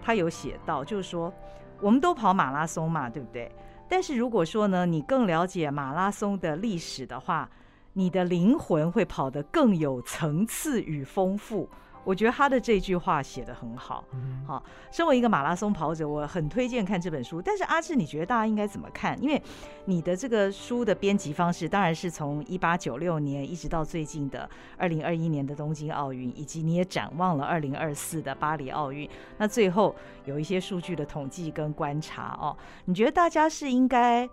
[0.01, 1.33] 他有写到，就是说
[1.81, 3.51] 我们都跑马拉松嘛，对不对？
[3.89, 7.49] 但是如果说呢，你更了解马拉松的历史的话，
[7.93, 11.69] 你的灵魂会跑得更有层次与丰富。
[12.07, 14.01] 我觉得他的这句话写得很好。
[14.45, 17.41] 好，身为一个马拉松跑者，我很推荐看这本书。
[17.41, 19.21] 但是阿志，你觉得大家应该怎么看？
[19.21, 19.41] 因为
[19.83, 29.09] 你的这个书的编辑方式，当然是从一八九六年一直到最近的二零二一年的东京奥运，以及你也展望了二零二四的巴黎奥运。
[29.37, 29.93] 那最后
[30.23, 34.25] 有一些数据的统计跟观察哦，你觉得大家是应该，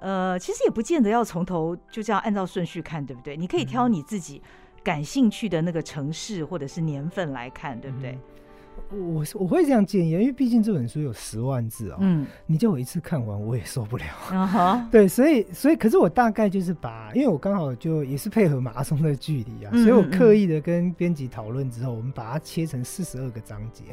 [0.00, 3.36] 呃，其实也不见得要从头就这样按照顺序看，对不对？
[3.36, 4.42] 你可以挑你自己。
[4.82, 8.18] 感兴趣的那个城市或者是年份来看，对不对？
[8.92, 14.04] 嗯、我我会这样建议，因为毕竟这本书有十万字啊、喔，嗯，你叫我一次看完我也受不了。
[14.32, 23.84] 啊， 对，所以所以，可是我大概就是把，因为我刚好就也是配合马拉松的距离啊、嗯，所以我刻意的跟编辑讨论之后，我们把它切成四十二个章节。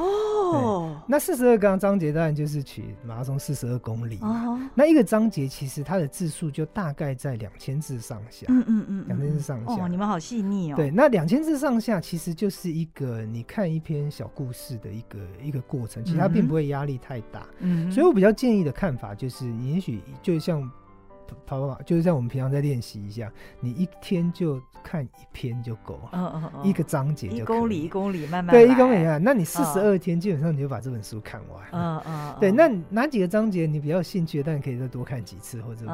[0.00, 4.18] 哦，那四十二个章节当然就是取马拉松四十二公里。
[4.22, 8.46] 哦，那一个章节其实它的字数就大概在两千字上下。
[8.48, 9.84] 嗯嗯嗯，两千字上下。
[9.84, 10.76] 哦，你们好细腻哦。
[10.76, 17.46] 对，那两千字上下其实就是一个你看一篇小故事的一个一个过程，其实它并不会压力太大。
[17.58, 20.68] 嗯，所以我比较建议的看法就是，你也许就像。
[21.46, 35.86] 跑跑，就是像我们平常在练习一下，你一天就看一篇就够了，嗯嗯嗯，一个章节就一公里一公里慢慢对，一公里啊，那你四十二天基本上你就把这本书看完，嗯嗯，对，那哪几个章节你比较有兴趣，但你可以再多看几次或者，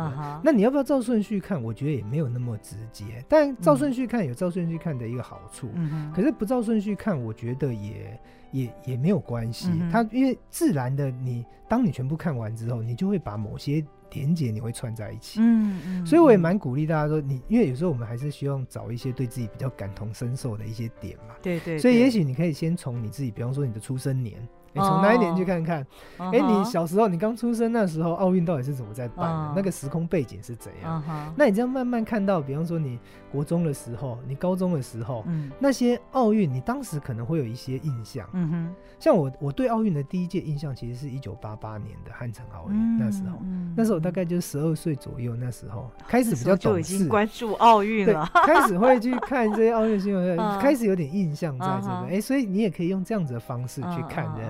[0.42, 1.62] 那你要不要照顺序看？
[1.62, 8.18] 我觉得也没有那么直接，但照顺序看有照顺序看的一个好处，嗯，可是不照顺序看，我觉得也。
[8.52, 15.40] 也也没有关系，嗯、它因为自然的你，你当你全部看完之后，你就会把某些连结你会串在一起。
[15.40, 21.34] 嗯嗯，所以我也蛮鼓励大家说，你因为有时候我们还是希望找一些对自己比较感同身受的一些点嘛。
[21.42, 21.78] 对，对对。
[21.78, 24.36] 所以也许你可以先从你自己，比方说你的出生年。
[24.76, 25.80] 你从哪一年去看看？
[26.18, 26.32] 哎、oh.
[26.34, 29.56] 欸，你小时候，你刚出生那时候，奥运到底是怎么在办的？Oh.
[29.56, 31.32] 那个时空背景是怎样？Oh.
[31.36, 32.98] 那你这样慢慢看到，比方说你
[33.32, 38.28] 国中的时候，你高中的时候，嗯、那些奥运，你当时可能会有一些印象。
[38.32, 42.76] 嗯哼，像我，我对奥运的第一届印象，其实是一九八八年的汉城奥运。
[42.76, 51.94] 嗯、那时候，嗯、那时候我大概就十二岁左右，那时候开始比较懂事，已经关注奥运了，开始会去看这些奥运新闻， 开始有点印象在这个。
[52.06, 54.40] 哎、欸，所以你也可以用这样子的方式去看的。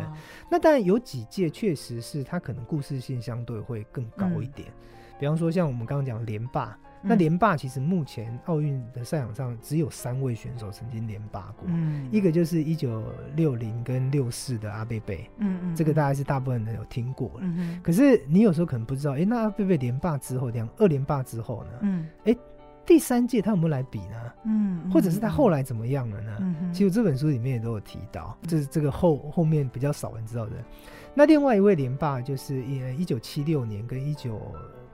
[0.51, 13.03] 那当然有几届确实是他可能故事性相对会更高一点，嗯、比方说像我们刚刚讲连霸，嗯、那连霸其实目前奥运的赛场上只有三位选手曾经连霸过，嗯、一个就是一九
[13.35, 22.39] 六零跟六四的阿贝贝，嗯嗯，这个大概是大部分人有听过了，可是你有时候可能不知道，哎、欸，那阿贝贝连霸之后，两二连霸之后呢，嗯，哎、欸。
[22.87, 24.33] 第三届他有没有来比呢？
[24.45, 26.37] 嗯，或者是他后来怎么样了呢？
[26.41, 30.53] 嗯，其实这本书里面也都有提到，这是这个后后面比较少人知道的。
[31.13, 34.41] 那另外一位连霸就是一九七六年跟一九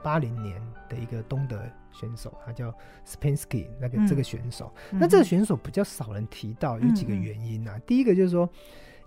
[0.01, 2.73] 八零年的一个东德选手，他叫
[3.05, 4.73] Spensky 那个这个选手。
[4.91, 7.73] 嗯、那这个选手比较少人提到，有几个原因啊。
[7.75, 8.49] 嗯、第一个就是说，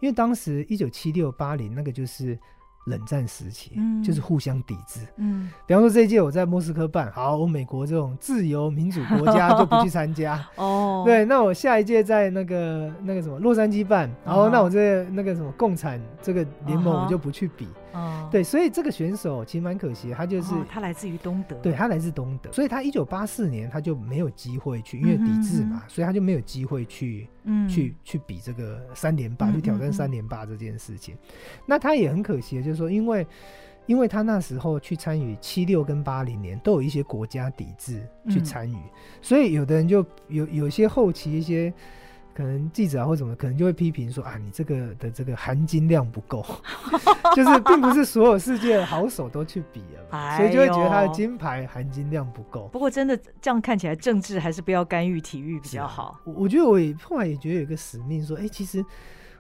[0.00, 2.38] 因为当时一九七六八零那个就是。
[2.86, 17.68] 冷战时期，嗯，就是互相抵制，嗯，比方说这一届我在莫斯科办，好，我美国这种自由民主国家就不去参加， 哦，对，那我下一届在那个那个什么洛杉矶办，然后那我这那个什么共产这个联盟我就不去比。
[17.96, 31.16] 哦，对，所以这个选手其实蛮可惜，他就是、哦、他来自于东德，对，他来自东德，所以他一九八四年他就没有机会去，因为抵制嘛，嗯、哼所以他就没有机会去，嗯，去去比这个三连霸，去挑战三连霸这件事情。
[31.64, 33.26] 那他也很可惜，就是说，因为
[33.86, 38.90] 因为他那时候去参与七六跟八零年都有一些国家抵制去参与，嗯、
[39.22, 41.72] 所以有的人就有有些后期一些。
[42.36, 46.44] 可能记者啊或什么，可能就会批评说啊，你这个的这个含金量不够，
[47.34, 52.68] 就是并不是所有世界好手都去比了，所以就会觉得他的金牌含金量不够。
[52.68, 56.20] 不过真的这样看起来，政治还是不要干预体育比较好。
[56.24, 58.84] 我我觉得我也后来也觉得有一个使命，说，哎、欸，其实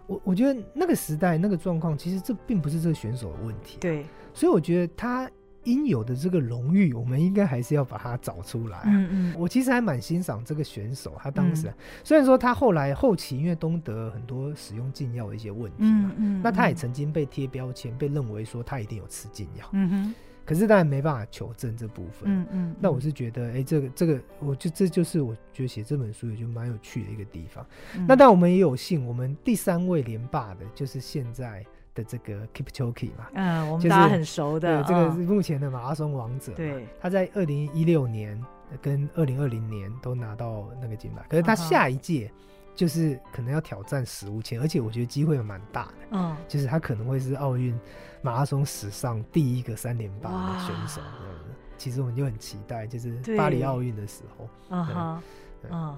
[0.06, 3.80] 我我觉得那个时代那个状况，其实这并不是这个选手的问题、啊。
[3.80, 5.30] 对，所以我觉得他。
[5.66, 8.84] 应有的这个荣誉，我们应该还是要把它找出来、啊。
[8.86, 19.68] 嗯嗯，我其实还蛮欣赏这个选手，他当时、啊嗯、虽然说他后来后期因为东德很多使用禁药的一些问题嘛，嗯嗯、那他也曾经被贴标签，被认为说他一定有吃禁药。
[19.72, 22.30] 嗯哼，可是当然没办法求证这部分。
[22.30, 27.66] 嗯嗯，嗯那我是觉得，哎、欸，这个这个，我就这就是我觉得写这本书也就蛮有趣的一个地方。
[27.96, 31.64] 嗯、那但我们也有幸，我们第三位连霸的就是现在。
[31.96, 36.52] 的这个 Kipchoge 嘛，嗯，我们大家很熟的，对，这个是目前的马拉松王者。
[36.52, 38.40] 对，他在二零一六年
[38.80, 42.30] 跟二零二零年都拿到那个金牌，可是他下一届
[42.74, 47.76] 就是可能要挑战十五前，而且我觉得机会蛮大的，嗯，就是他可能会是奥运
[48.20, 51.00] 马拉松史上第一个三连霸的选手。
[51.78, 55.22] 其实我们就很期待，就是巴黎奥运的时候，嗯哼，
[55.70, 55.96] 嗯。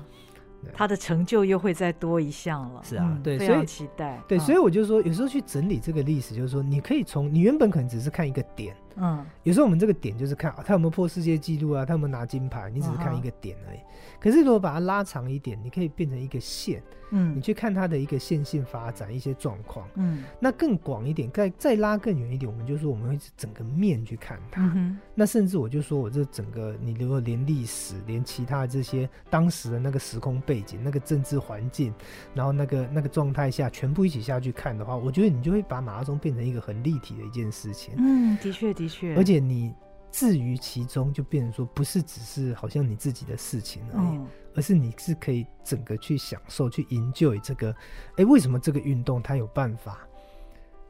[0.72, 4.20] 他的成就又会再多一项了，是啊，对，所以期待。
[4.28, 13.78] 对，所以我就说，有时候去整理这个历史，就是说，你可以从你原本可能只是看一个点，嗯，有时候我们这个点就是看啊他有没有破世界纪录啊，他有没有拿金牌，你只是看一个点而已。
[14.20, 16.82] 可是如果把它拉长一点，你可以变成一个线。
[17.10, 24.70] 嗯，你去看它的一个线性发展一些状况，嗯，那更广一点，再再拉更远一点，我们就说我们会整个面去看它。
[24.76, 31.94] 嗯、那甚至我就说我这整个，你如果连历史，连其他这些当时的那个时空背景、那个政治环境，
[32.34, 37.94] 然后那个那个状态下，全部一起下去看的话，我觉得你就会把马拉松变成一个很立体的一件事情。
[37.96, 39.74] 嗯，的确的确，而且你
[40.10, 44.16] 置于其中，就变成说不是只是好像你自己的事情而已。
[44.16, 47.72] 嗯而是你是可以整个去享受、去 enjoy 这个，
[48.16, 50.00] 哎，为什么这个运动它有办法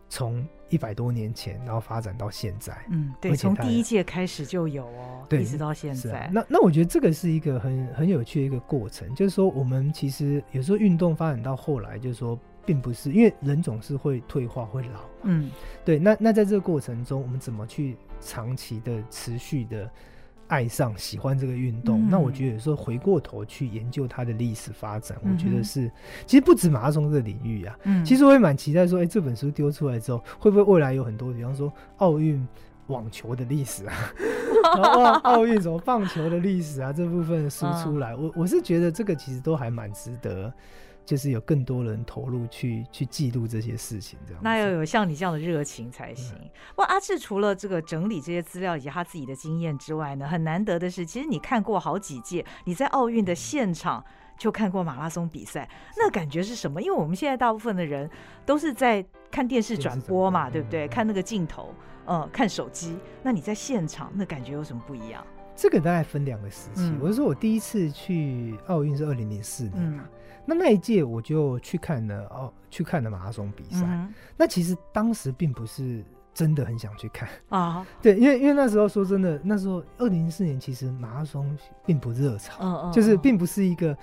[0.08, 2.74] 从一百多年前然后发展到现在？
[2.88, 6.20] 嗯，对，从第一届开始就有哦，一直到现在。
[6.20, 12.38] 啊、那那我觉得这个是一个很很有趣的一个过程，就是说我们其实有时候运动发展到后来，就是说
[12.68, 15.50] 并不是因为人总是会退化、会老，嗯，
[15.86, 15.98] 对。
[15.98, 19.90] 那那在这个过程中，我们怎么去长期的、持续的？
[20.48, 22.00] 爱上、喜欢这个运动。
[22.00, 25.92] 嗯、那我觉得有时候回过头去研究它的历史发展，嗯、我觉得是
[26.24, 27.78] 其实不止马拉松这个领域啊。
[27.82, 32.48] 嗯，其实我也蛮期待说，哎、欸，这本书丢出来之后，会不会未来有很多，比方说奥运
[32.86, 33.94] 网球的历史啊，
[34.74, 40.50] 然后奥运什么棒球的历史啊这部分书出来，嗯、我我是觉得这个其实都还蛮值得。
[41.08, 44.42] 就是有更多人投入去去记录这些事情，这样。
[44.44, 46.36] 那要有像你这样的热情才行。
[46.36, 54.04] 嗯、不过阿志除了这个整理这些资料以及他自己的经验之外呢，很难得的是，其实你看过好几届，你在奥运的现场
[54.36, 56.82] 就看过马拉松比赛，那感觉是什么？
[56.82, 58.10] 因为我们现在大部分的人
[58.44, 60.86] 都是在看电视转播嘛，对不对？
[60.86, 61.72] 嗯、看那个镜头，
[62.04, 62.98] 嗯，看手机。
[63.22, 65.24] 那你在现场，那感觉有什么不一样？
[65.56, 66.82] 这个大概分两个时期。
[66.82, 70.04] 嗯、我是说我第一次去奥运是二零零四年嘛。
[70.06, 70.17] 嗯
[70.48, 73.84] 那那一届我就去看了哦，去看了马拉松比赛。
[73.84, 83.94] 嗯、那其实当时并不是真的很想去看啊，对，因为因为那时候说真的，那时候二零零四年其实马拉松并不热潮，嗯嗯、就是并不是一个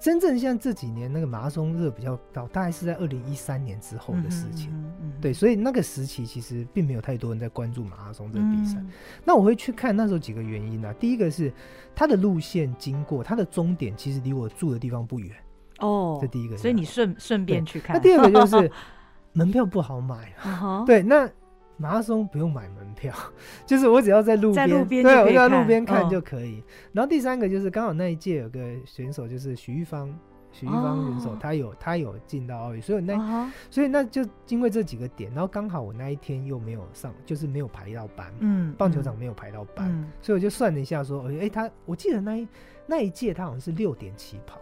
[0.00, 4.70] 真正像这几年那个马拉松热比较高，大概是在二零一三年之后的事情。
[4.72, 8.78] 嗯嗯嗯、对，所以那个时期其实并没有太多人在关注马拉松这个比赛。
[8.80, 8.90] 嗯、
[9.24, 10.94] 那我会去看那时候几个原因呢、啊？
[10.98, 11.52] 第一个是
[11.94, 15.34] 它的路线经过，它的终点其实离我住的地方不远。
[15.80, 17.96] 哦，这第一个，所以你顺顺便去看。
[17.96, 18.70] 那第二个就是
[19.32, 20.32] 门票不好买。
[20.42, 20.84] 啊。
[20.86, 21.28] 对，那
[21.76, 23.14] 马拉松不用买门票，
[23.66, 24.66] 就是我只要在路边，
[25.02, 26.62] 对，我在路边看就可以。
[26.92, 30.08] 然后第三个就是刚好那一届有个选手就是许玉芳，
[30.52, 42.48] 许玉芳选手，他有他有进到奥运，所以那所以那就因为这几个点，然后刚好我那一天又没有上，就是没有排到班，嗯，棒球场没有排到班，所以我就算了一下说，哎，他我记得那一
[42.86, 44.58] 那一届他好像是六点起跑。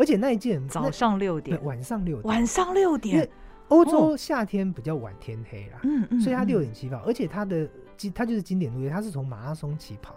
[0.00, 3.30] 而且那一件早上六点，晚上六点，晚上六点，因为
[3.68, 10.14] 欧洲夏天比较晚天黑啦，嗯嗯，所以他六点起跑，而且他的经他就是经典路线，他是从马拉松起跑，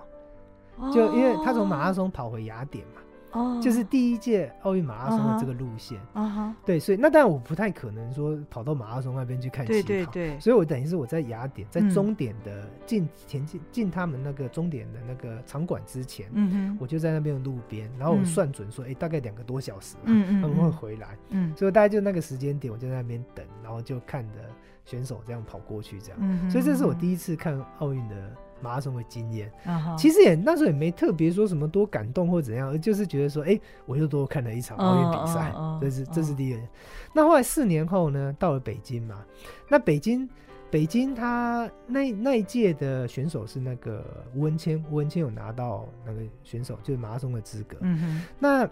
[0.90, 3.02] 就因为他从马拉松跑回雅典嘛。
[3.34, 24.40] 哦，就是第一届奥运马拉松的这个路线，啊哈，对，所以那当然我不太可能说跑到马拉松那边去看起跑，对对对，所以我等于是我在雅典，在终点的进前进进他们那个终点的那个场馆之前，嗯哼，我就在那边的路边，然后我算准说，哎，大概两个多小时，嗯嗯，他们会回来，嗯，所以大概就那个时间点，我就在那边等，然后就看着
[24.86, 28.16] 选手这样跑过去，这样，所以这是我第一次看奥运的。
[28.64, 29.98] 马拉松的经验，uh huh.
[29.98, 35.80] 其实也那时候也没特别说什么多感动或怎样，而就是觉得说，哎、欸，我又多看了一场奥运比赛，uh.
[35.82, 36.58] 这是这是第一个。
[36.58, 36.68] Uh huh.
[37.14, 39.24] 那后来四年后呢，到了北京嘛，
[39.70, 40.30] 那北京
[40.72, 48.70] 北京他那那一届的选手是那个吴文谦，吴文谦有拿到那个选手就是马拉松的资格，嗯哼，那。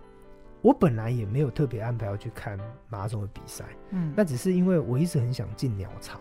[0.62, 2.57] 我本来也没有特别安排要去看
[2.88, 6.20] 马拉松的比赛，嗯，那只是因为我一直很想进鸟巢，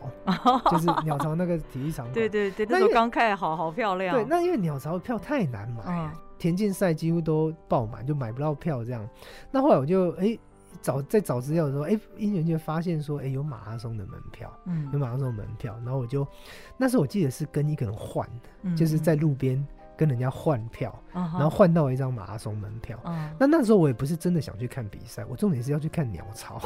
[0.70, 4.16] 就是鸟巢那个体育场馆， 对对对，那时候刚开好好漂亮。
[4.16, 9.06] 对，那因为鸟巢的票太难买，嗯、田径赛几乎都爆满，就买不到票这样。
[9.50, 10.40] 那后来我就哎、欸、
[10.80, 16.26] 找在找资料的时候，哎、欸，因缘就发现说，哎、欸，有马拉松的门票，嗯，有马拉松的门票，然后我就
[16.78, 19.62] 那时候我记得是跟一个人换的，嗯、就是在路边。
[20.00, 21.30] 跟人家换票，uh.
[21.34, 22.98] 然后换到一张马拉松门票。
[23.04, 23.28] Uh.
[23.38, 26.58] 那那时候我也不是真的想去看比赛，我重点是要去看鸟巢，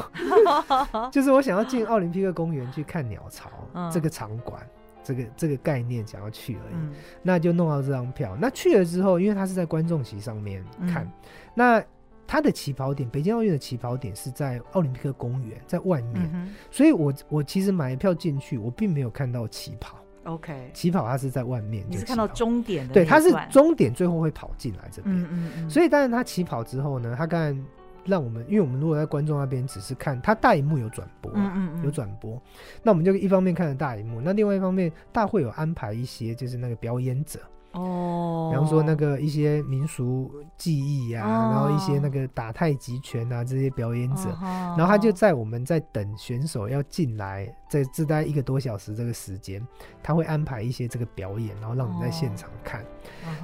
[1.11, 3.51] 就是我想要进奥林匹克公园去看鸟巢
[3.91, 5.03] 这个场馆，uh.
[5.03, 6.75] 这个这个概念想要去而已。
[6.75, 6.95] Uh.
[7.21, 8.37] 那就弄到这张票。
[8.39, 11.09] 那去了之后，因为他是在观众席上面看，uh.
[11.53, 11.83] 那
[12.25, 16.47] 他的起跑点，北京奥运的起跑点是在奥林匹克公园，在外面，uh.
[16.71, 19.97] 所以我我其实买票进去，我并没有看到起跑。
[20.25, 25.69] OK，起跑它是在外面，你是看到终点的，对，它是终点最后会跑进来这边，嗯嗯嗯。
[25.69, 27.59] 所以但是他起跑之后呢，他刚才
[28.05, 32.41] 让我们，因为我们如果在观众那边只是看，他大荧幕有转播，嗯嗯嗯，有转播，
[32.83, 37.39] 那我们就一方面看着大荧幕，那另外一方面大会有安排一些就是那个表演者。
[37.73, 38.04] 哦，
[38.51, 49.65] 比方说那个一些民俗技艺啊，然后一些那个打太极拳啊这些表演者，然后他就在我们在等选手要进来，在自待一个多小时这个时间，
[50.03, 52.83] 他会安排一些这个表演，然后让你在现场看。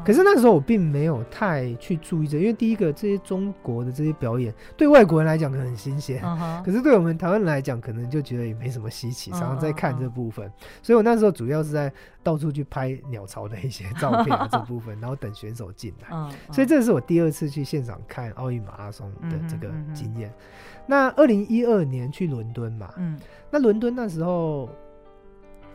[0.06, 6.22] 可是那时候我并没有太去注意这，因为第一个这些中国的这些表演对外国人来讲可能很新鲜，
[6.64, 10.52] 可是对我们台湾人来讲可能就觉得也没什么稀奇，常常在看这部分，
[10.82, 11.92] 所以我那时候主要是在
[12.24, 14.38] 到处去拍鸟巢的一些照片。
[14.52, 16.10] 这 部分，然后等选手进来，
[16.52, 20.30] 所以这是我第二次去现场看奥运马拉松的这个经验。
[20.30, 23.20] 嗯嗯嗯、那二零一二年去伦敦嘛，嗯，
[23.50, 24.70] 那伦敦那时候，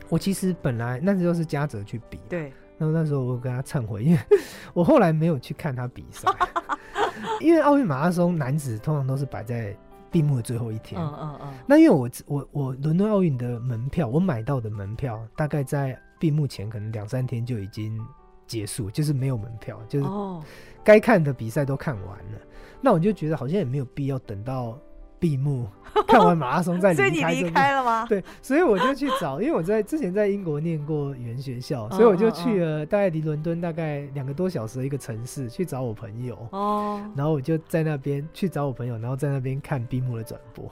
[0.09, 4.19] 我其实本来那时候是嘉泽去比，对，然后那时候我跟他忏悔，因为
[4.73, 6.29] 我后来没有去看他比赛，
[7.41, 9.75] 因为奥运马拉松男子通常都是摆在
[10.11, 17.99] 闭幕的最后一天，嗯嗯嗯，那因为我我我伦敦奥运的门票，我买到的门票大概在闭幕前可能两三天就已经。
[18.47, 20.05] 结束，就是没有门票，就是
[20.83, 22.39] 该看的比赛都看完了。
[22.81, 24.79] 那我就觉得好像也没有必要等到。
[25.19, 25.67] 闭幕，
[26.07, 27.03] 看完马拉松再离开。
[27.07, 28.05] 所以你离开了吗？
[28.07, 36.37] 对，所以我就去找， 因为我在之前在英国念过语言学校，所以我就去了大概离伦敦大概两个多小时的一个城市去找我朋友。
[36.51, 37.01] 哦。
[37.15, 40.71] 然后我就在那边去找我朋友，然后在那边看闭幕的转播，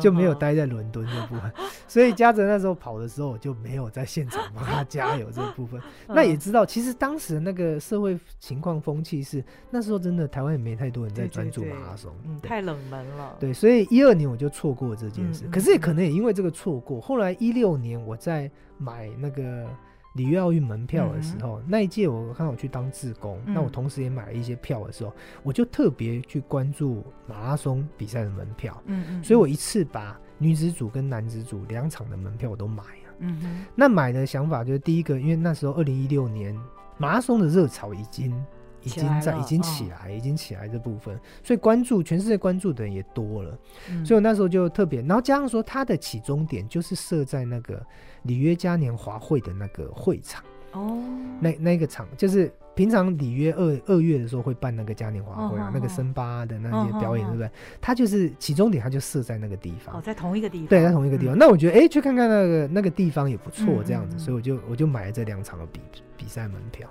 [0.00, 1.52] 就没有待在伦敦这部分。
[1.88, 5.80] 所以嘉泽那时候跑的时候，我就没有在现场帮他加油这部分。
[6.06, 13.36] 那也知道，其实当时的那个社会情况风气是，那时候真的台湾也没太多人在专注马拉松，嗯，太冷门了。
[13.40, 13.71] 对，所以。
[13.72, 19.66] 所以一二年我就错过这件事，嗯、可是也可能也因为这个错过，后来一六年我在买那个
[20.14, 25.12] 里约奥运门票的时候，嗯、那一届我看我去当志工，嗯、那我同时也买了一些票的时候，
[25.42, 36.54] 我就特别去关注马拉松比赛的门票，嗯嗯，所以我一次把女子组跟男子组两场的门票我都买了，嗯哼，那买的想法就是第一个，因为那时候二零一六年
[36.98, 38.34] 马拉松的热潮已经。
[38.82, 43.58] 已经在，已经起来，已经起来这部分，所以关注全世界关注的人也多了，
[44.04, 47.84] 所以我那时候就特别，然后加上说它的起终点就是设在那个
[48.22, 50.98] 里约嘉年华会的那个会场哦，
[51.40, 52.52] 那那个场就是。
[52.74, 57.50] 平常里约二二月的时候会办那个嘉年华会啊，那个森巴的那些表演，对不对？
[57.80, 59.94] 它就是起终点，它就设在那个地方。
[59.94, 60.68] 哦，在同一个地方。
[60.68, 61.36] 对，在同一个地方。
[61.36, 65.80] 那我觉得，哎，去看看那个那个地方也不错，这样子，所以我就我就买了这两场的比
[66.16, 66.88] 比赛门票。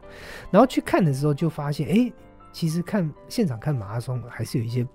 [0.51, 2.13] 然后去看的时候，就发现，哎，
[2.51, 4.85] 其实看现场看马拉松还是有一些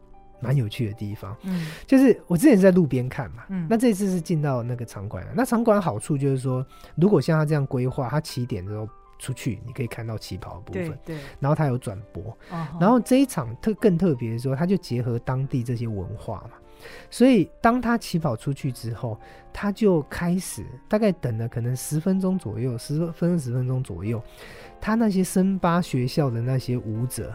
[0.41, 1.37] 蛮有趣的地方。
[1.43, 5.33] 嗯，就是我之前是在路边看嘛，嗯，那这次是进到那个场馆了。
[5.35, 6.65] 那场馆好处就是说，
[6.95, 8.89] 如果像他这样规划，他起点的时候。
[9.19, 12.81] 出去你可以看到起跑的部分，对，对，然后它有转播，uh.
[12.81, 16.53] 然后这一场特更特别的时候，它就结合当地这些文化嘛，
[17.11, 19.19] 所以当他起跑出去之后，
[19.53, 24.23] 他就开始大概等了可能十分钟左右，十分十分钟左右，
[24.81, 27.35] 他那些森巴学校的那些舞者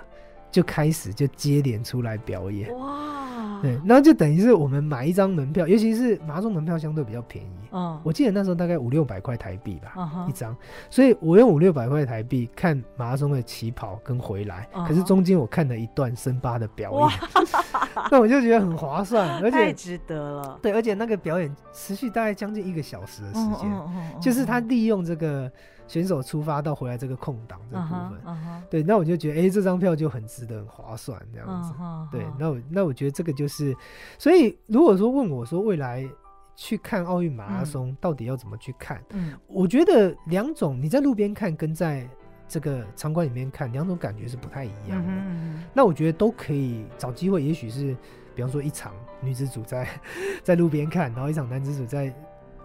[0.52, 3.21] 就开始就接连出来表演，哇。
[3.62, 7.50] 对，然后就等于是我们买一张门票，尤其是马拉松门票相对比较便宜。
[7.72, 10.56] 嗯，我记得那时候大概五六百块台币吧，嗯、一张。
[10.90, 17.20] 所以我用五六百块台币看马拉松的起跑跟回来，嗯、可是中间我看了一段森巴的表演，
[18.12, 20.60] 那我就觉得很划算，而且太值得了。
[20.62, 23.72] 对，而且那个表演持续大概将近一个小时的时间，
[24.20, 25.52] 就是他利用这个。
[25.92, 28.62] 选手出发到回来这个空档这部分，uh huh, uh huh.
[28.70, 31.74] 对，那我就觉得，哎、欸，这张票就很值得，很划算这样子。
[31.74, 32.10] Uh huh, uh huh.
[32.10, 33.76] 对，那我那我觉得这个就是，
[34.18, 36.08] 所以如果说问我说未来
[36.56, 42.08] 去看奥运马拉松到底要怎么去看，嗯，我觉得两种你在路边看跟在
[42.48, 45.12] 这个场馆里面看两种感觉是不太一样的。
[45.12, 45.60] Uh.
[45.74, 47.94] 那我觉得都可以找机会，也许是
[48.34, 49.86] 比方说一场女子组在
[50.42, 52.16] 在路边看，然后一场男子组在。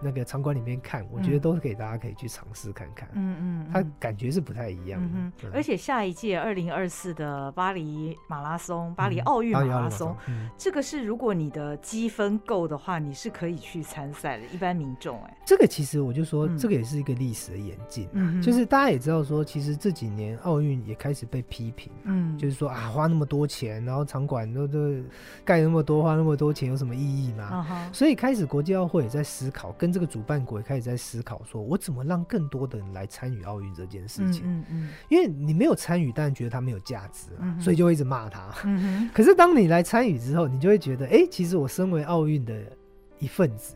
[0.01, 3.09] 那个场馆里面看，我觉得都是给大家可以去尝试看看。
[3.13, 5.07] 嗯嗯，它感觉是不太一样的。
[5.13, 5.51] 嗯嗯。
[5.53, 10.15] 而且下一届二零二四的巴黎马拉松、巴黎奥运马拉松，
[10.57, 14.45] 这个是如果你的积分够的话，你是可以去参赛的。
[14.53, 18.07] 一般民众，哎，这个其实我就说，这个也是一个历史的演进。
[18.11, 18.39] 嗯。
[18.39, 21.91] 就是大家也知道说，其实这几年奥运也开始被批评。
[22.03, 22.37] 嗯。
[22.37, 24.95] 就是说啊，花那么多钱，然后场馆都都
[25.43, 27.89] 盖那么多，花那么多钱有什么意义吗？
[27.91, 29.86] 所以开始国际奥会也在思考跟。
[29.91, 34.43] 这个主办国也开始在思考，说我怎么让更多的人来参与奥运这件事情。
[34.45, 37.29] 嗯嗯，因为你没有参与，但觉得他没有价值，
[37.59, 38.53] 所以就会一直骂他。
[39.13, 42.55] 可是当你来参与之后，你就会觉得，哎，其实我身为奥运的
[43.19, 43.75] 一份子，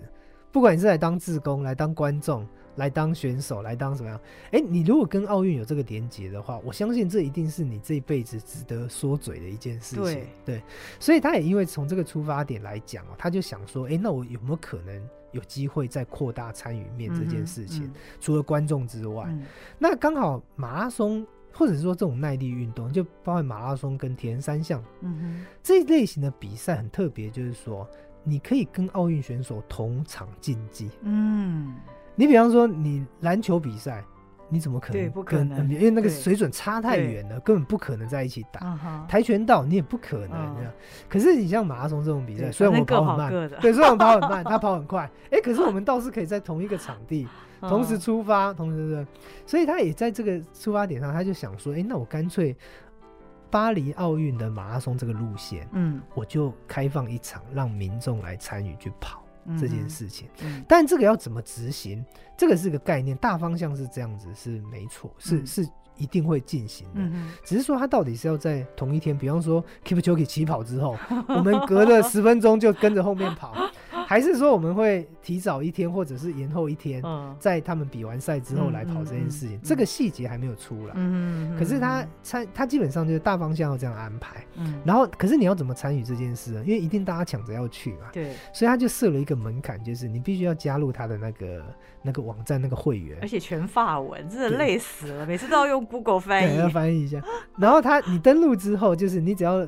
[0.51, 2.45] 不管你是来当志工、来当观众、
[2.82, 4.19] 来当选手、来当什么样，
[4.51, 10.03] 哎，你如果跟奥运有这个连结的话，我相信这一定是你这一辈子值得说嘴的一件事情。
[10.03, 10.63] 对，对，
[10.99, 15.01] 所以他也因为从这个出发点来讲，他就想说，哎，那我有没有可能？
[15.32, 19.45] 有机会再扩大参与面这件事情，嗯嗯、除了观众之外，嗯、
[19.79, 24.84] 那刚好马拉松或者是说这种耐力运动，就包括马拉松跟田三项，
[25.63, 27.89] 这一类型的比赛很特别，就是说
[28.25, 30.91] 你可以跟奥运选手同场竞技。
[31.03, 31.75] 嗯，
[32.22, 34.03] 你比方说你篮球比赛。
[34.53, 35.01] 你怎么可能？
[35.01, 38.78] 对，不可能，因为那个水准差太远了，根本不可能在一起打。
[39.07, 40.57] 跆拳道你也不可能。
[41.07, 47.26] 可是你像马拉松这种比赛，虽然我跑很慢，对，虽然我跑很 慢，他跑很快，哎，可是我们倒是可以在同一个场地
[47.61, 49.07] 同时出发，同时对。
[49.45, 52.53] 所以他也在这个出发点上，他就想说，哎，那我干脆
[53.49, 59.20] 巴黎奥运的马拉松这个路线，嗯，我就开放一场，让民众来参与去跑。
[59.60, 62.04] 这件事情，嗯、但这个要怎么执行？
[62.38, 65.68] 这个是个概念，大方向是这样子，是没错，是、嗯、是
[65.98, 67.02] 一定会进行的。
[67.02, 70.98] 嗯、只是说他到底是要在同一天，比方说 Kipchoge 起跑之后，
[71.30, 73.54] 我们隔了十分钟就跟着后面跑，
[74.08, 79.60] 还是说我们会提早一天，或者是延后一天，嗯，在他们比完赛之后来跑这件事情？
[79.64, 80.93] 这个细节还没有出来。
[80.95, 84.43] 嗯，可是他参，他基本上就是大方向要这样安排。
[84.56, 86.64] 嗯，然后可是你要怎么参与这件事呢？
[86.66, 88.08] 因为一定大家抢着要去嘛。
[88.12, 91.64] 对，所以他就设了一个门槛，就是你必须要加入他的那个
[92.02, 97.22] 那个网站那个会员，而且全法文，真的累死了，每次都要用 Google 翻译， 要翻译一下。
[97.58, 99.68] 然后他你登录之后，就是你只要。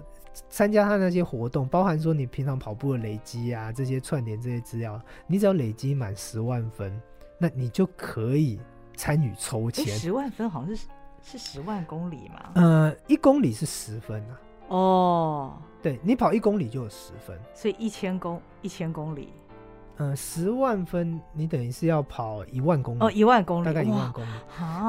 [0.50, 7.00] 参加他那些活动，包含说你平常跑步的累积啊，这些串联这些资料，你只要累积满十万分，
[7.38, 8.60] 那你就可以
[8.96, 9.86] 参与抽签。
[9.86, 10.88] 十万分好像是
[11.22, 12.52] 是十万公里嘛？
[12.56, 14.40] 呃，一公里是十分啊。
[14.70, 19.30] 哦，对，你跑一公里就有十分，所以一千公一千公里。
[20.04, 24.30] 呃，十万分，你等于是要跑一万公里哦，一万公里，大概一万公里。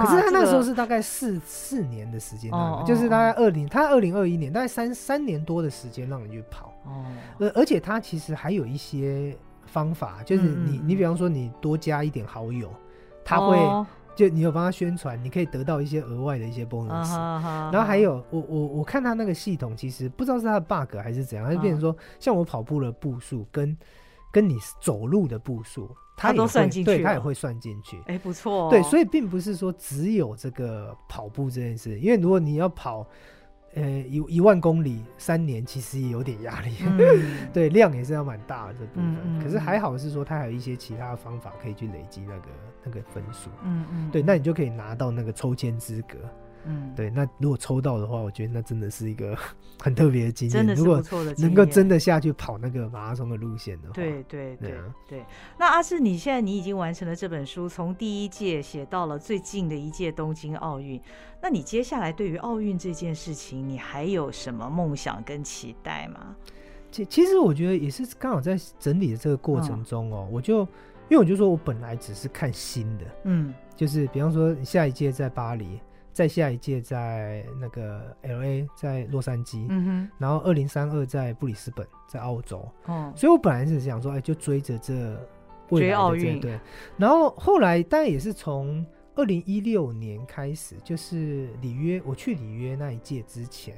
[0.01, 2.51] 可是他那时候是大概四四年的时间，
[2.85, 6.73] 就是大概二零，他二零二一年，大概三三年多的时间让你去跑。
[6.85, 7.05] 哦，
[7.39, 9.37] 而而且他其实还有一些
[9.67, 12.69] 方法，就是你你比方说你多加一点好友，
[13.25, 13.57] 他会
[14.17, 17.17] 就你有帮他宣传，你可以得到一些额外的一些 bonus。
[17.71, 23.77] 然后还有我我我看他那个系统，其实不知道是他的 bug 还是怎样，他就变成说，像我跑步的步数跟。
[24.35, 28.03] 跟你走路的步数，他都算进去，对，他也会算进去。
[28.07, 28.69] 哎，不错哦。
[28.69, 33.07] 对，所以并不是说只有这个跑步这件事，因为如果你要跑，
[33.75, 36.75] 呃，一一万公里三年，其实也有点压力。
[36.85, 36.99] 嗯、
[37.55, 39.17] 对，量也是要蛮大的这部分。
[39.25, 42.49] 嗯、可是还好是说，他还有一些其他的方法可以去累积那个
[42.85, 43.51] 那个分数。
[43.63, 44.11] 嗯嗯。
[44.11, 46.19] 对，那你就可以拿到那个抽签资格。
[46.67, 49.37] 嗯，对，那如果抽到的话，我觉得那真的是一个
[49.81, 50.53] 很特别的经验。
[50.59, 54.75] 真的是不错的能够真的下去跑那个马拉松的路线的话，对对对
[55.09, 55.25] 对。
[55.59, 61.01] 那阿志，你现在你已经完成了这本书，从第一届写到了最近的一届东京奥运。
[61.43, 66.35] 那你接下来对于奥运这件事情，你还有什么梦想跟期待吗？
[66.91, 75.81] 其其实我觉得也是刚好在整理的这个过程中哦，我就因为我就说我本来只是看新的，嗯，就是比方说下一届在巴黎。
[76.15, 84.95] 再下一届在那个 L A，在洛杉矶，嗯哼，然后二零三二在布里斯本，在澳洲，哦，所以我本来是想说，哎，就追着这
[85.71, 86.61] 未来的这对，
[86.97, 88.87] 然后后来当然也是从
[89.17, 93.75] 二零一六年开始，就是里约，我去里约那一届之前，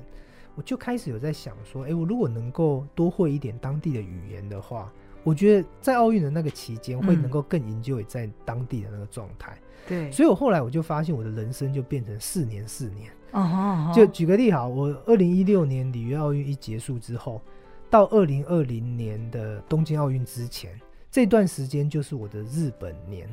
[0.55, 4.93] 我就开始有在想说，哎，我如果能够多会一点当地的语言的话，
[5.27, 9.53] 我觉得在奥运的那个期间会能够更 enjoy 在当地的那个状态。
[9.53, 13.11] 嗯对，所以我后来我就发现我的人生就变成四年四年。
[13.33, 13.95] Uh uh huh.
[13.95, 17.41] 就举个例好，我二零一六年里约奥运一结束之后，
[17.89, 20.73] 到二零二零年的东京奥运之前，
[21.09, 23.29] 这段时间就是我的日本年。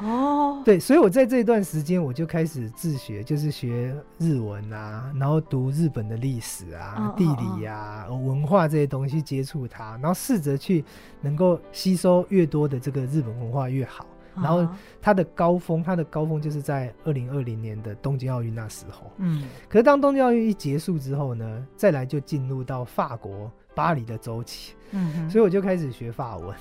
[0.00, 0.64] 哦，oh.
[0.64, 10.84] 对，所以我在这段时间我就开始自学，就是学日文啊，然后读日本的历史啊、地理啊、文化这些东西，接触它，然后试着去
[11.20, 14.06] 能够吸收越多的这个日本文化越好。
[14.40, 14.64] 然后
[15.02, 19.10] 它的高峰，它的高峰就是在二零二零年的东京奥运那时候。
[19.16, 24.74] 嗯，可是当东京奥运一结束之后呢，再来就进入到法国巴黎的周期。
[24.92, 26.54] 嗯，所以我就开始学法文，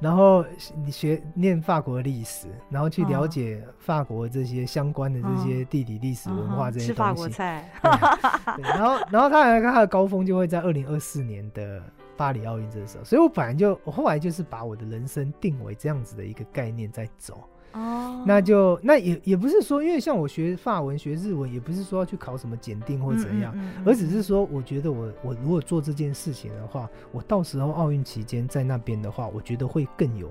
[0.00, 0.44] 然后
[0.84, 6.92] 你学念法国的历史，然后去了解法国这些相关的这些地理、历史、文化这些东西。
[6.92, 7.70] 吃法国菜。
[8.62, 11.82] 然后，然后他还他的高峰就会在二零二四年的。
[12.18, 17.44] 巴黎奥运这时候，所以我本来就我后来就是把我的人生定为这样子的一个概念在走
[17.76, 30.30] 哦，那就那也也不是说，因为像我学法文学日文，也不是说要去考什么检定或怎样，嗯嗯嗯嗯，而只是说我觉得我我如果做这件事情的话，我到时候奥运期间在那边的话，我觉得会更有。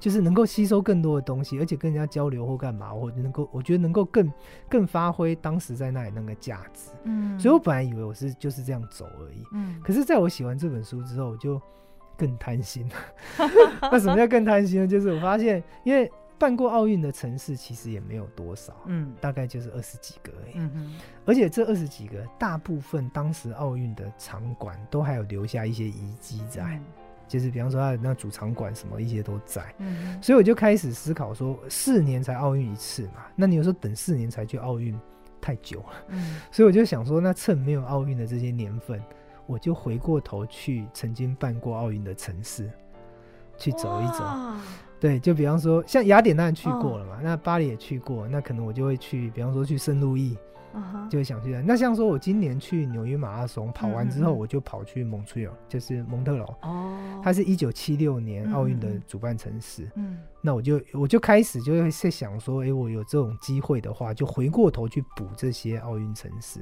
[0.00, 4.32] 就是能够吸收更多的东西，而且跟人家交流或干嘛，我能够，我觉得能够更
[4.68, 6.90] 更发挥当时在那里那个价值。
[7.02, 9.42] 嗯，所以我本来以为我是就是这样走而已。
[9.52, 11.60] 嗯，可是在我写完这本书之后，我就
[12.16, 12.94] 更贪心了。
[13.90, 14.86] 那什么叫更贪心呢？
[14.86, 16.08] 就是我发现，因为
[16.38, 20.52] 办过奥运的城市其实也没有多少，嗯，大概就是二十几个而已。
[20.56, 20.94] 嗯，
[21.26, 26.62] 而且这二十几个，大部分当时奥运的场馆都还有留下一些遗迹在。
[26.62, 26.84] 嗯。
[27.26, 34.98] 就是比方说他的那主场馆什么一些都在，嗯，所以我就开始思考说，四年才奥运一次嘛，那你有时候等四年才去奥运
[35.38, 38.98] 太久了，嗯，所以我就想说，那趁没有奥运的这些年份，
[39.44, 42.70] 我就回过头去曾经办过奥运的城市
[43.58, 44.58] 去走一走，哇
[45.00, 50.36] 对，就比方说像雅典当然去过了嘛，哦，那巴黎也去过，那可能我就会去，比方说去圣路易。
[51.10, 51.60] 就会想去的。
[51.62, 56.44] 那像说，我今年去纽约马拉松跑完之后，我就跑去蒙特尔，就是蒙特娄。
[56.62, 59.90] 哦，它是一九七六年奥运的主办城市。
[59.96, 66.60] 嗯，那我就我就开始就会在想说，哎，我有这种机会的话，就回过头去补这些奥运城市。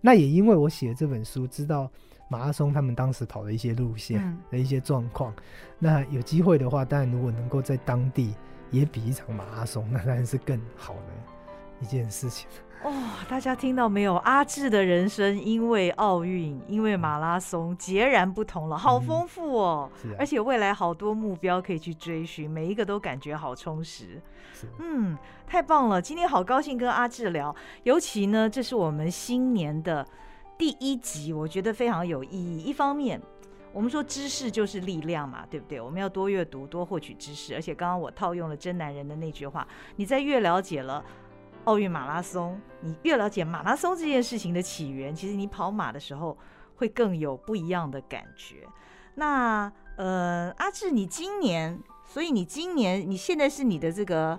[0.00, 1.90] 那也因为我写了这本书，知道
[2.30, 5.32] 马拉松他们当时跑的一些路线的一些状况。
[5.32, 5.42] 嗯、
[5.80, 8.32] 那有机会的话，当然如果能够在当地
[8.70, 11.00] 也比一场马拉松，那当然是更好的
[11.80, 12.48] 一件事情。
[12.84, 12.92] 哦，
[13.28, 14.14] 大家听到没有？
[14.18, 19.90] 阿志的人生因为奥运、因为马拉松截然不同了，好丰富哦！
[20.04, 24.22] 嗯啊、而且未来好多目标可以去追寻，每一个都感觉好充实。
[24.54, 26.00] 是嗯，太棒了！
[26.00, 30.06] 今天好高兴跟阿志聊，尤其呢，这是我们新年的
[30.60, 32.62] 第一集，我觉得非常有意义。
[32.62, 33.18] 一方面，
[33.72, 35.80] 我们说知识就是力量嘛，对不对？
[35.80, 37.54] 我们要多阅读，多获取知识。
[37.54, 41.02] 而且刚刚我套用了真男人的那句话：你在越了解了。
[41.64, 46.36] 奥运马拉松，你越了解马拉松这件事情的起源，其实你跑马的时候
[46.74, 48.66] 会更有不一样的感觉。
[49.14, 54.38] 那呃，阿志，你今年，所以你今年你现在是你的这个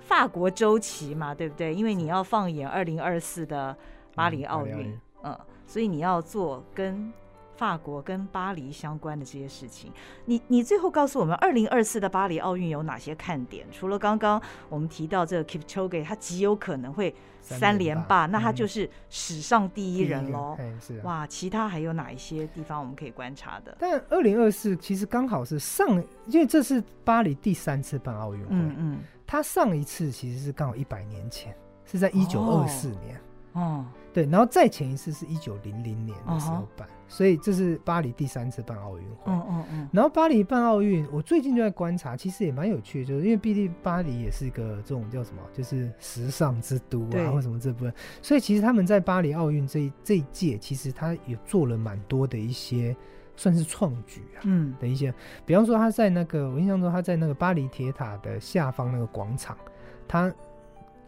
[0.00, 1.74] 法国周期嘛，对不对？
[1.74, 3.74] 因为你要放眼二零二四的
[4.14, 7.12] 巴黎奥运，嗯，嗯，所以你要做跟。
[7.56, 9.92] 法国跟巴黎相关的这些事情，
[10.24, 13.64] 你你最后告诉我们，二零二四的巴黎奥运有哪些看点？
[13.70, 20.58] 除了刚刚我们提到这个 Kipchoge，他极有可能会三连霸，那他就是史上第一人喽。
[20.80, 21.00] 是啊。
[21.04, 23.76] 哇，其他还有哪一些地方我们可以观察的？
[23.78, 25.88] 但二零二四其实刚好是上，
[26.26, 28.48] 因为这是巴黎第三次办奥运会。
[28.50, 28.98] 嗯嗯。
[29.24, 33.16] 他上一次其实是刚好一百年前，是在一九二四年。
[33.52, 33.60] 哦。
[33.62, 33.84] 哦
[34.14, 36.94] 对，然后再前一次是一九零零年的时候办，uh huh.
[37.08, 39.24] 所以这是巴黎第三次办奥运会。
[39.26, 39.88] 嗯嗯嗯。
[39.92, 47.92] 然后巴黎办奥运，我最近就在观察，其实也蛮有趣的，就是因为毕竟巴黎也是一个这种叫什么，就是时尚之都啊，或什么这部分，
[48.22, 52.96] 所以其实他们在巴黎奥运这一这一届，其实他也做了蛮多的一些
[53.34, 55.12] 算是创举啊，嗯，的一些，
[55.44, 59.58] 比方说他在那个我印象中他在那个巴黎铁塔的下方那个广场，
[60.06, 60.32] 他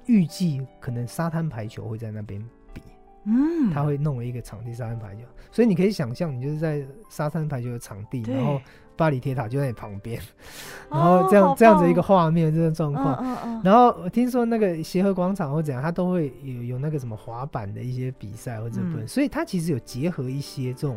[0.07, 2.45] 预计可能沙滩排球会在那边。
[3.27, 8.61] 嗯，他会弄了一个场地沙滩排球，所以你可以想象，你就是在沙滩排球的场地，然后
[8.95, 10.23] 巴黎铁塔就在你旁边，
[10.89, 13.17] 然后这样、哦、这样子一个画面，这个状况。
[13.17, 20.97] 嗯嗯嗯、然后我听说那个协和广场或怎样，它都会有有那个什么滑板的一些比赛或者所以它其实有结合一些这种，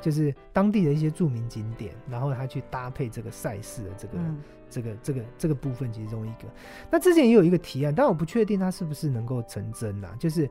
[0.00, 6.48] 就是当地的一些著名景点，然后它去搭配这个赛事的这个、嗯、这个这个这个部分其中一个。
[6.90, 10.50] 那之前也有一个提案，但我不确定它是不是能够成真啊，就是。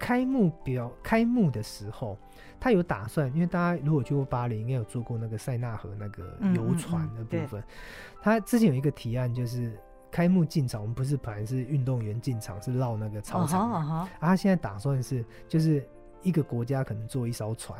[0.00, 2.18] 开幕表开幕的时候，
[2.58, 7.60] 他有打算，因为大家如果去过巴黎，应该有坐过那个塞纳河那个游船的部分。
[7.60, 7.70] 嗯嗯
[8.14, 9.78] 嗯、他之前有一个提案，就是
[10.10, 15.86] 开幕进场，我们不是本来是运动员进场是绕那个操场，啊，啊他现在打算是就是。
[16.22, 17.78] 一个国家可能坐一艘船，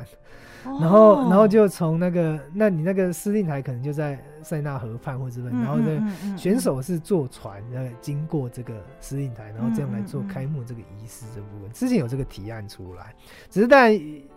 [0.79, 11.71] 然后，然后就从那个，那你那个司令台可能就在塞纳河畔或者什么，然后呢，选手是坐船，呃经过这个司令台，然后这样来做开幕这个仪式这部分。
[11.71, 13.13] 之前有这个提案出来，
[13.49, 13.91] 只是但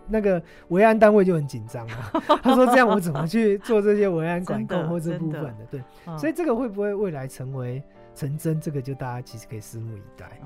[0.07, 2.11] 那个维安单位就很紧张啊，
[2.43, 5.65] 他说这样我怎么去做这些维安管控或这部分的？
[5.71, 5.81] 对，
[6.17, 7.81] 所以这个会不会未来成为？
[8.15, 10.39] 成真，这个就大家其实可以拭目以待。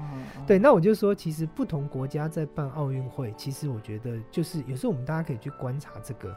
[0.47, 6.35] 对，那我就说，其实不同国家在办奥运会，其实我觉得就是有时候我们大家可以去观察这个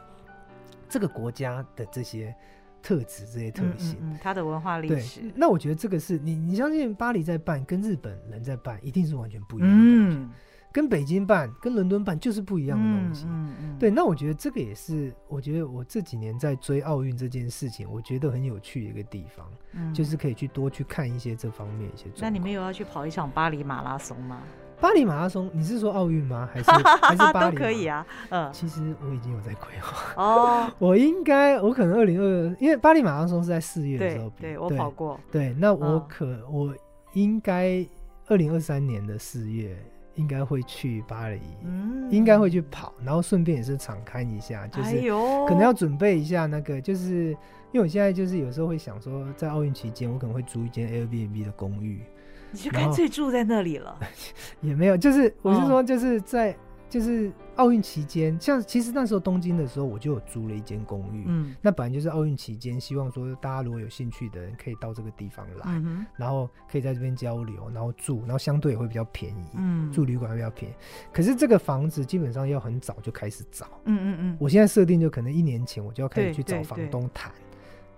[0.87, 2.33] 这个国家的这些
[2.81, 5.21] 特质、这些特性，嗯，嗯，嗯，它的文化历史。
[5.35, 9.75] 那我觉得这个是你你相信巴黎在办，跟日本人在办，一定是完全不一样的。
[9.77, 10.29] 嗯。
[10.73, 13.25] 跟北京办、跟伦敦办就是不一样的东西。
[13.29, 22.05] 嗯对，那我觉得这个也是，我觉得我这几年在追奥运这件事情，我觉得很有趣的一个地方，嗯、就是可以去多去看一些这方面一些。
[22.19, 24.41] 那你们有要去跑一场巴黎马拉松吗？
[24.79, 26.49] 巴黎马拉松，你是说奥运吗？
[26.51, 27.55] 还是还是 巴黎？
[27.55, 28.05] 都可以啊。
[28.29, 30.13] 嗯，其实我已经有在规划。
[30.21, 34.41] 哦， 我应该，我可能二零二，因为巴黎马拉松是在四月的时候比。
[34.41, 35.19] 对，对，我跑过。
[35.31, 36.75] 对，那我可、嗯、我
[37.13, 37.85] 应该
[38.27, 39.77] 二零二三年的四月。
[40.15, 45.01] 应该会去巴黎，嗯、应该会去跑，然后顺便也是敞开一下，就是
[45.47, 47.29] 可能要准备一下那个，就是
[47.71, 52.01] 因为我现在就是有时候会想说，在奥运期间我可能会租一间 Airbnb 的公寓，
[52.51, 53.97] 你就干脆住在那里了，
[54.61, 56.55] 也没有，就是我是说就是在。
[56.93, 61.23] 哦就是奥运期间，像其实那时候东京的时候，我就有租了一间公寓。
[61.27, 69.45] 嗯，那本来就是奥运期间，希望说大家如果有兴趣的人可以到这个地方来，嗯、然后可以在这边交流，然后住，然后相对也会比较便宜。
[69.55, 70.75] 嗯，住旅馆会比较便宜。
[71.11, 73.65] 可是这个房子基本上要很早就开始找。
[73.85, 74.37] 嗯嗯嗯。
[74.39, 77.31] 我现在设定就可能一年前我就要开始去找房东谈。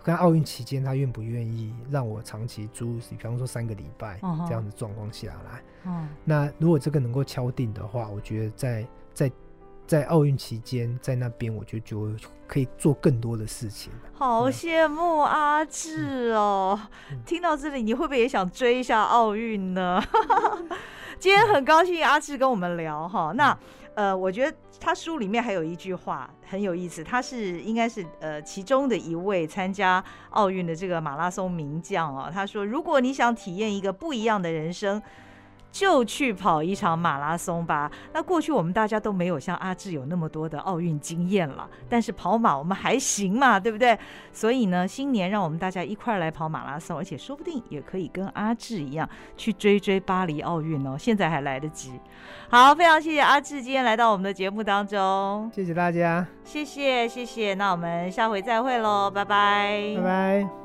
[0.06, 5.91] 看奥运期间，他愿不愿意让我长期租，比方说三个礼拜这样子状况下来。
[5.91, 9.32] 哦、那如果这个能够敲定的话，我觉得在在
[9.88, 12.12] 在奥运期间在那边，我就就
[12.47, 13.91] 可以做更多的事情。
[14.14, 16.80] 好羡慕阿志哦！
[17.12, 20.01] 嗯、 听到这里，你会不会也想追一下奥运呢？
[21.20, 23.32] 今天很高兴阿志跟我们聊哈。
[23.36, 23.58] 那
[23.96, 32.30] 呃，我觉得他书里面还有一句话很有意思，他是应该是呃其中的一位参加奥运的这个马拉松名将啊。
[32.32, 35.02] 他说：“如果你想体验一个不一样的人生。”
[35.76, 37.91] 就去跑一场马拉松吧。
[38.13, 43.99] 那过去我们大家都没有像阿志有那么多的奥运经验了，但是跑马我们还行嘛，对不对？
[44.32, 51.99] 所以呢，新年让我们大家一块来跑马拉松，而且说不定也可以跟阿志一样去追追巴黎奥运哦，现在还来得及。
[52.49, 57.53] 好，非常谢谢阿志今天来到我们的节目当中，谢谢大家，谢谢谢谢。
[57.55, 60.64] 那我们下回再会喽，拜拜，拜拜。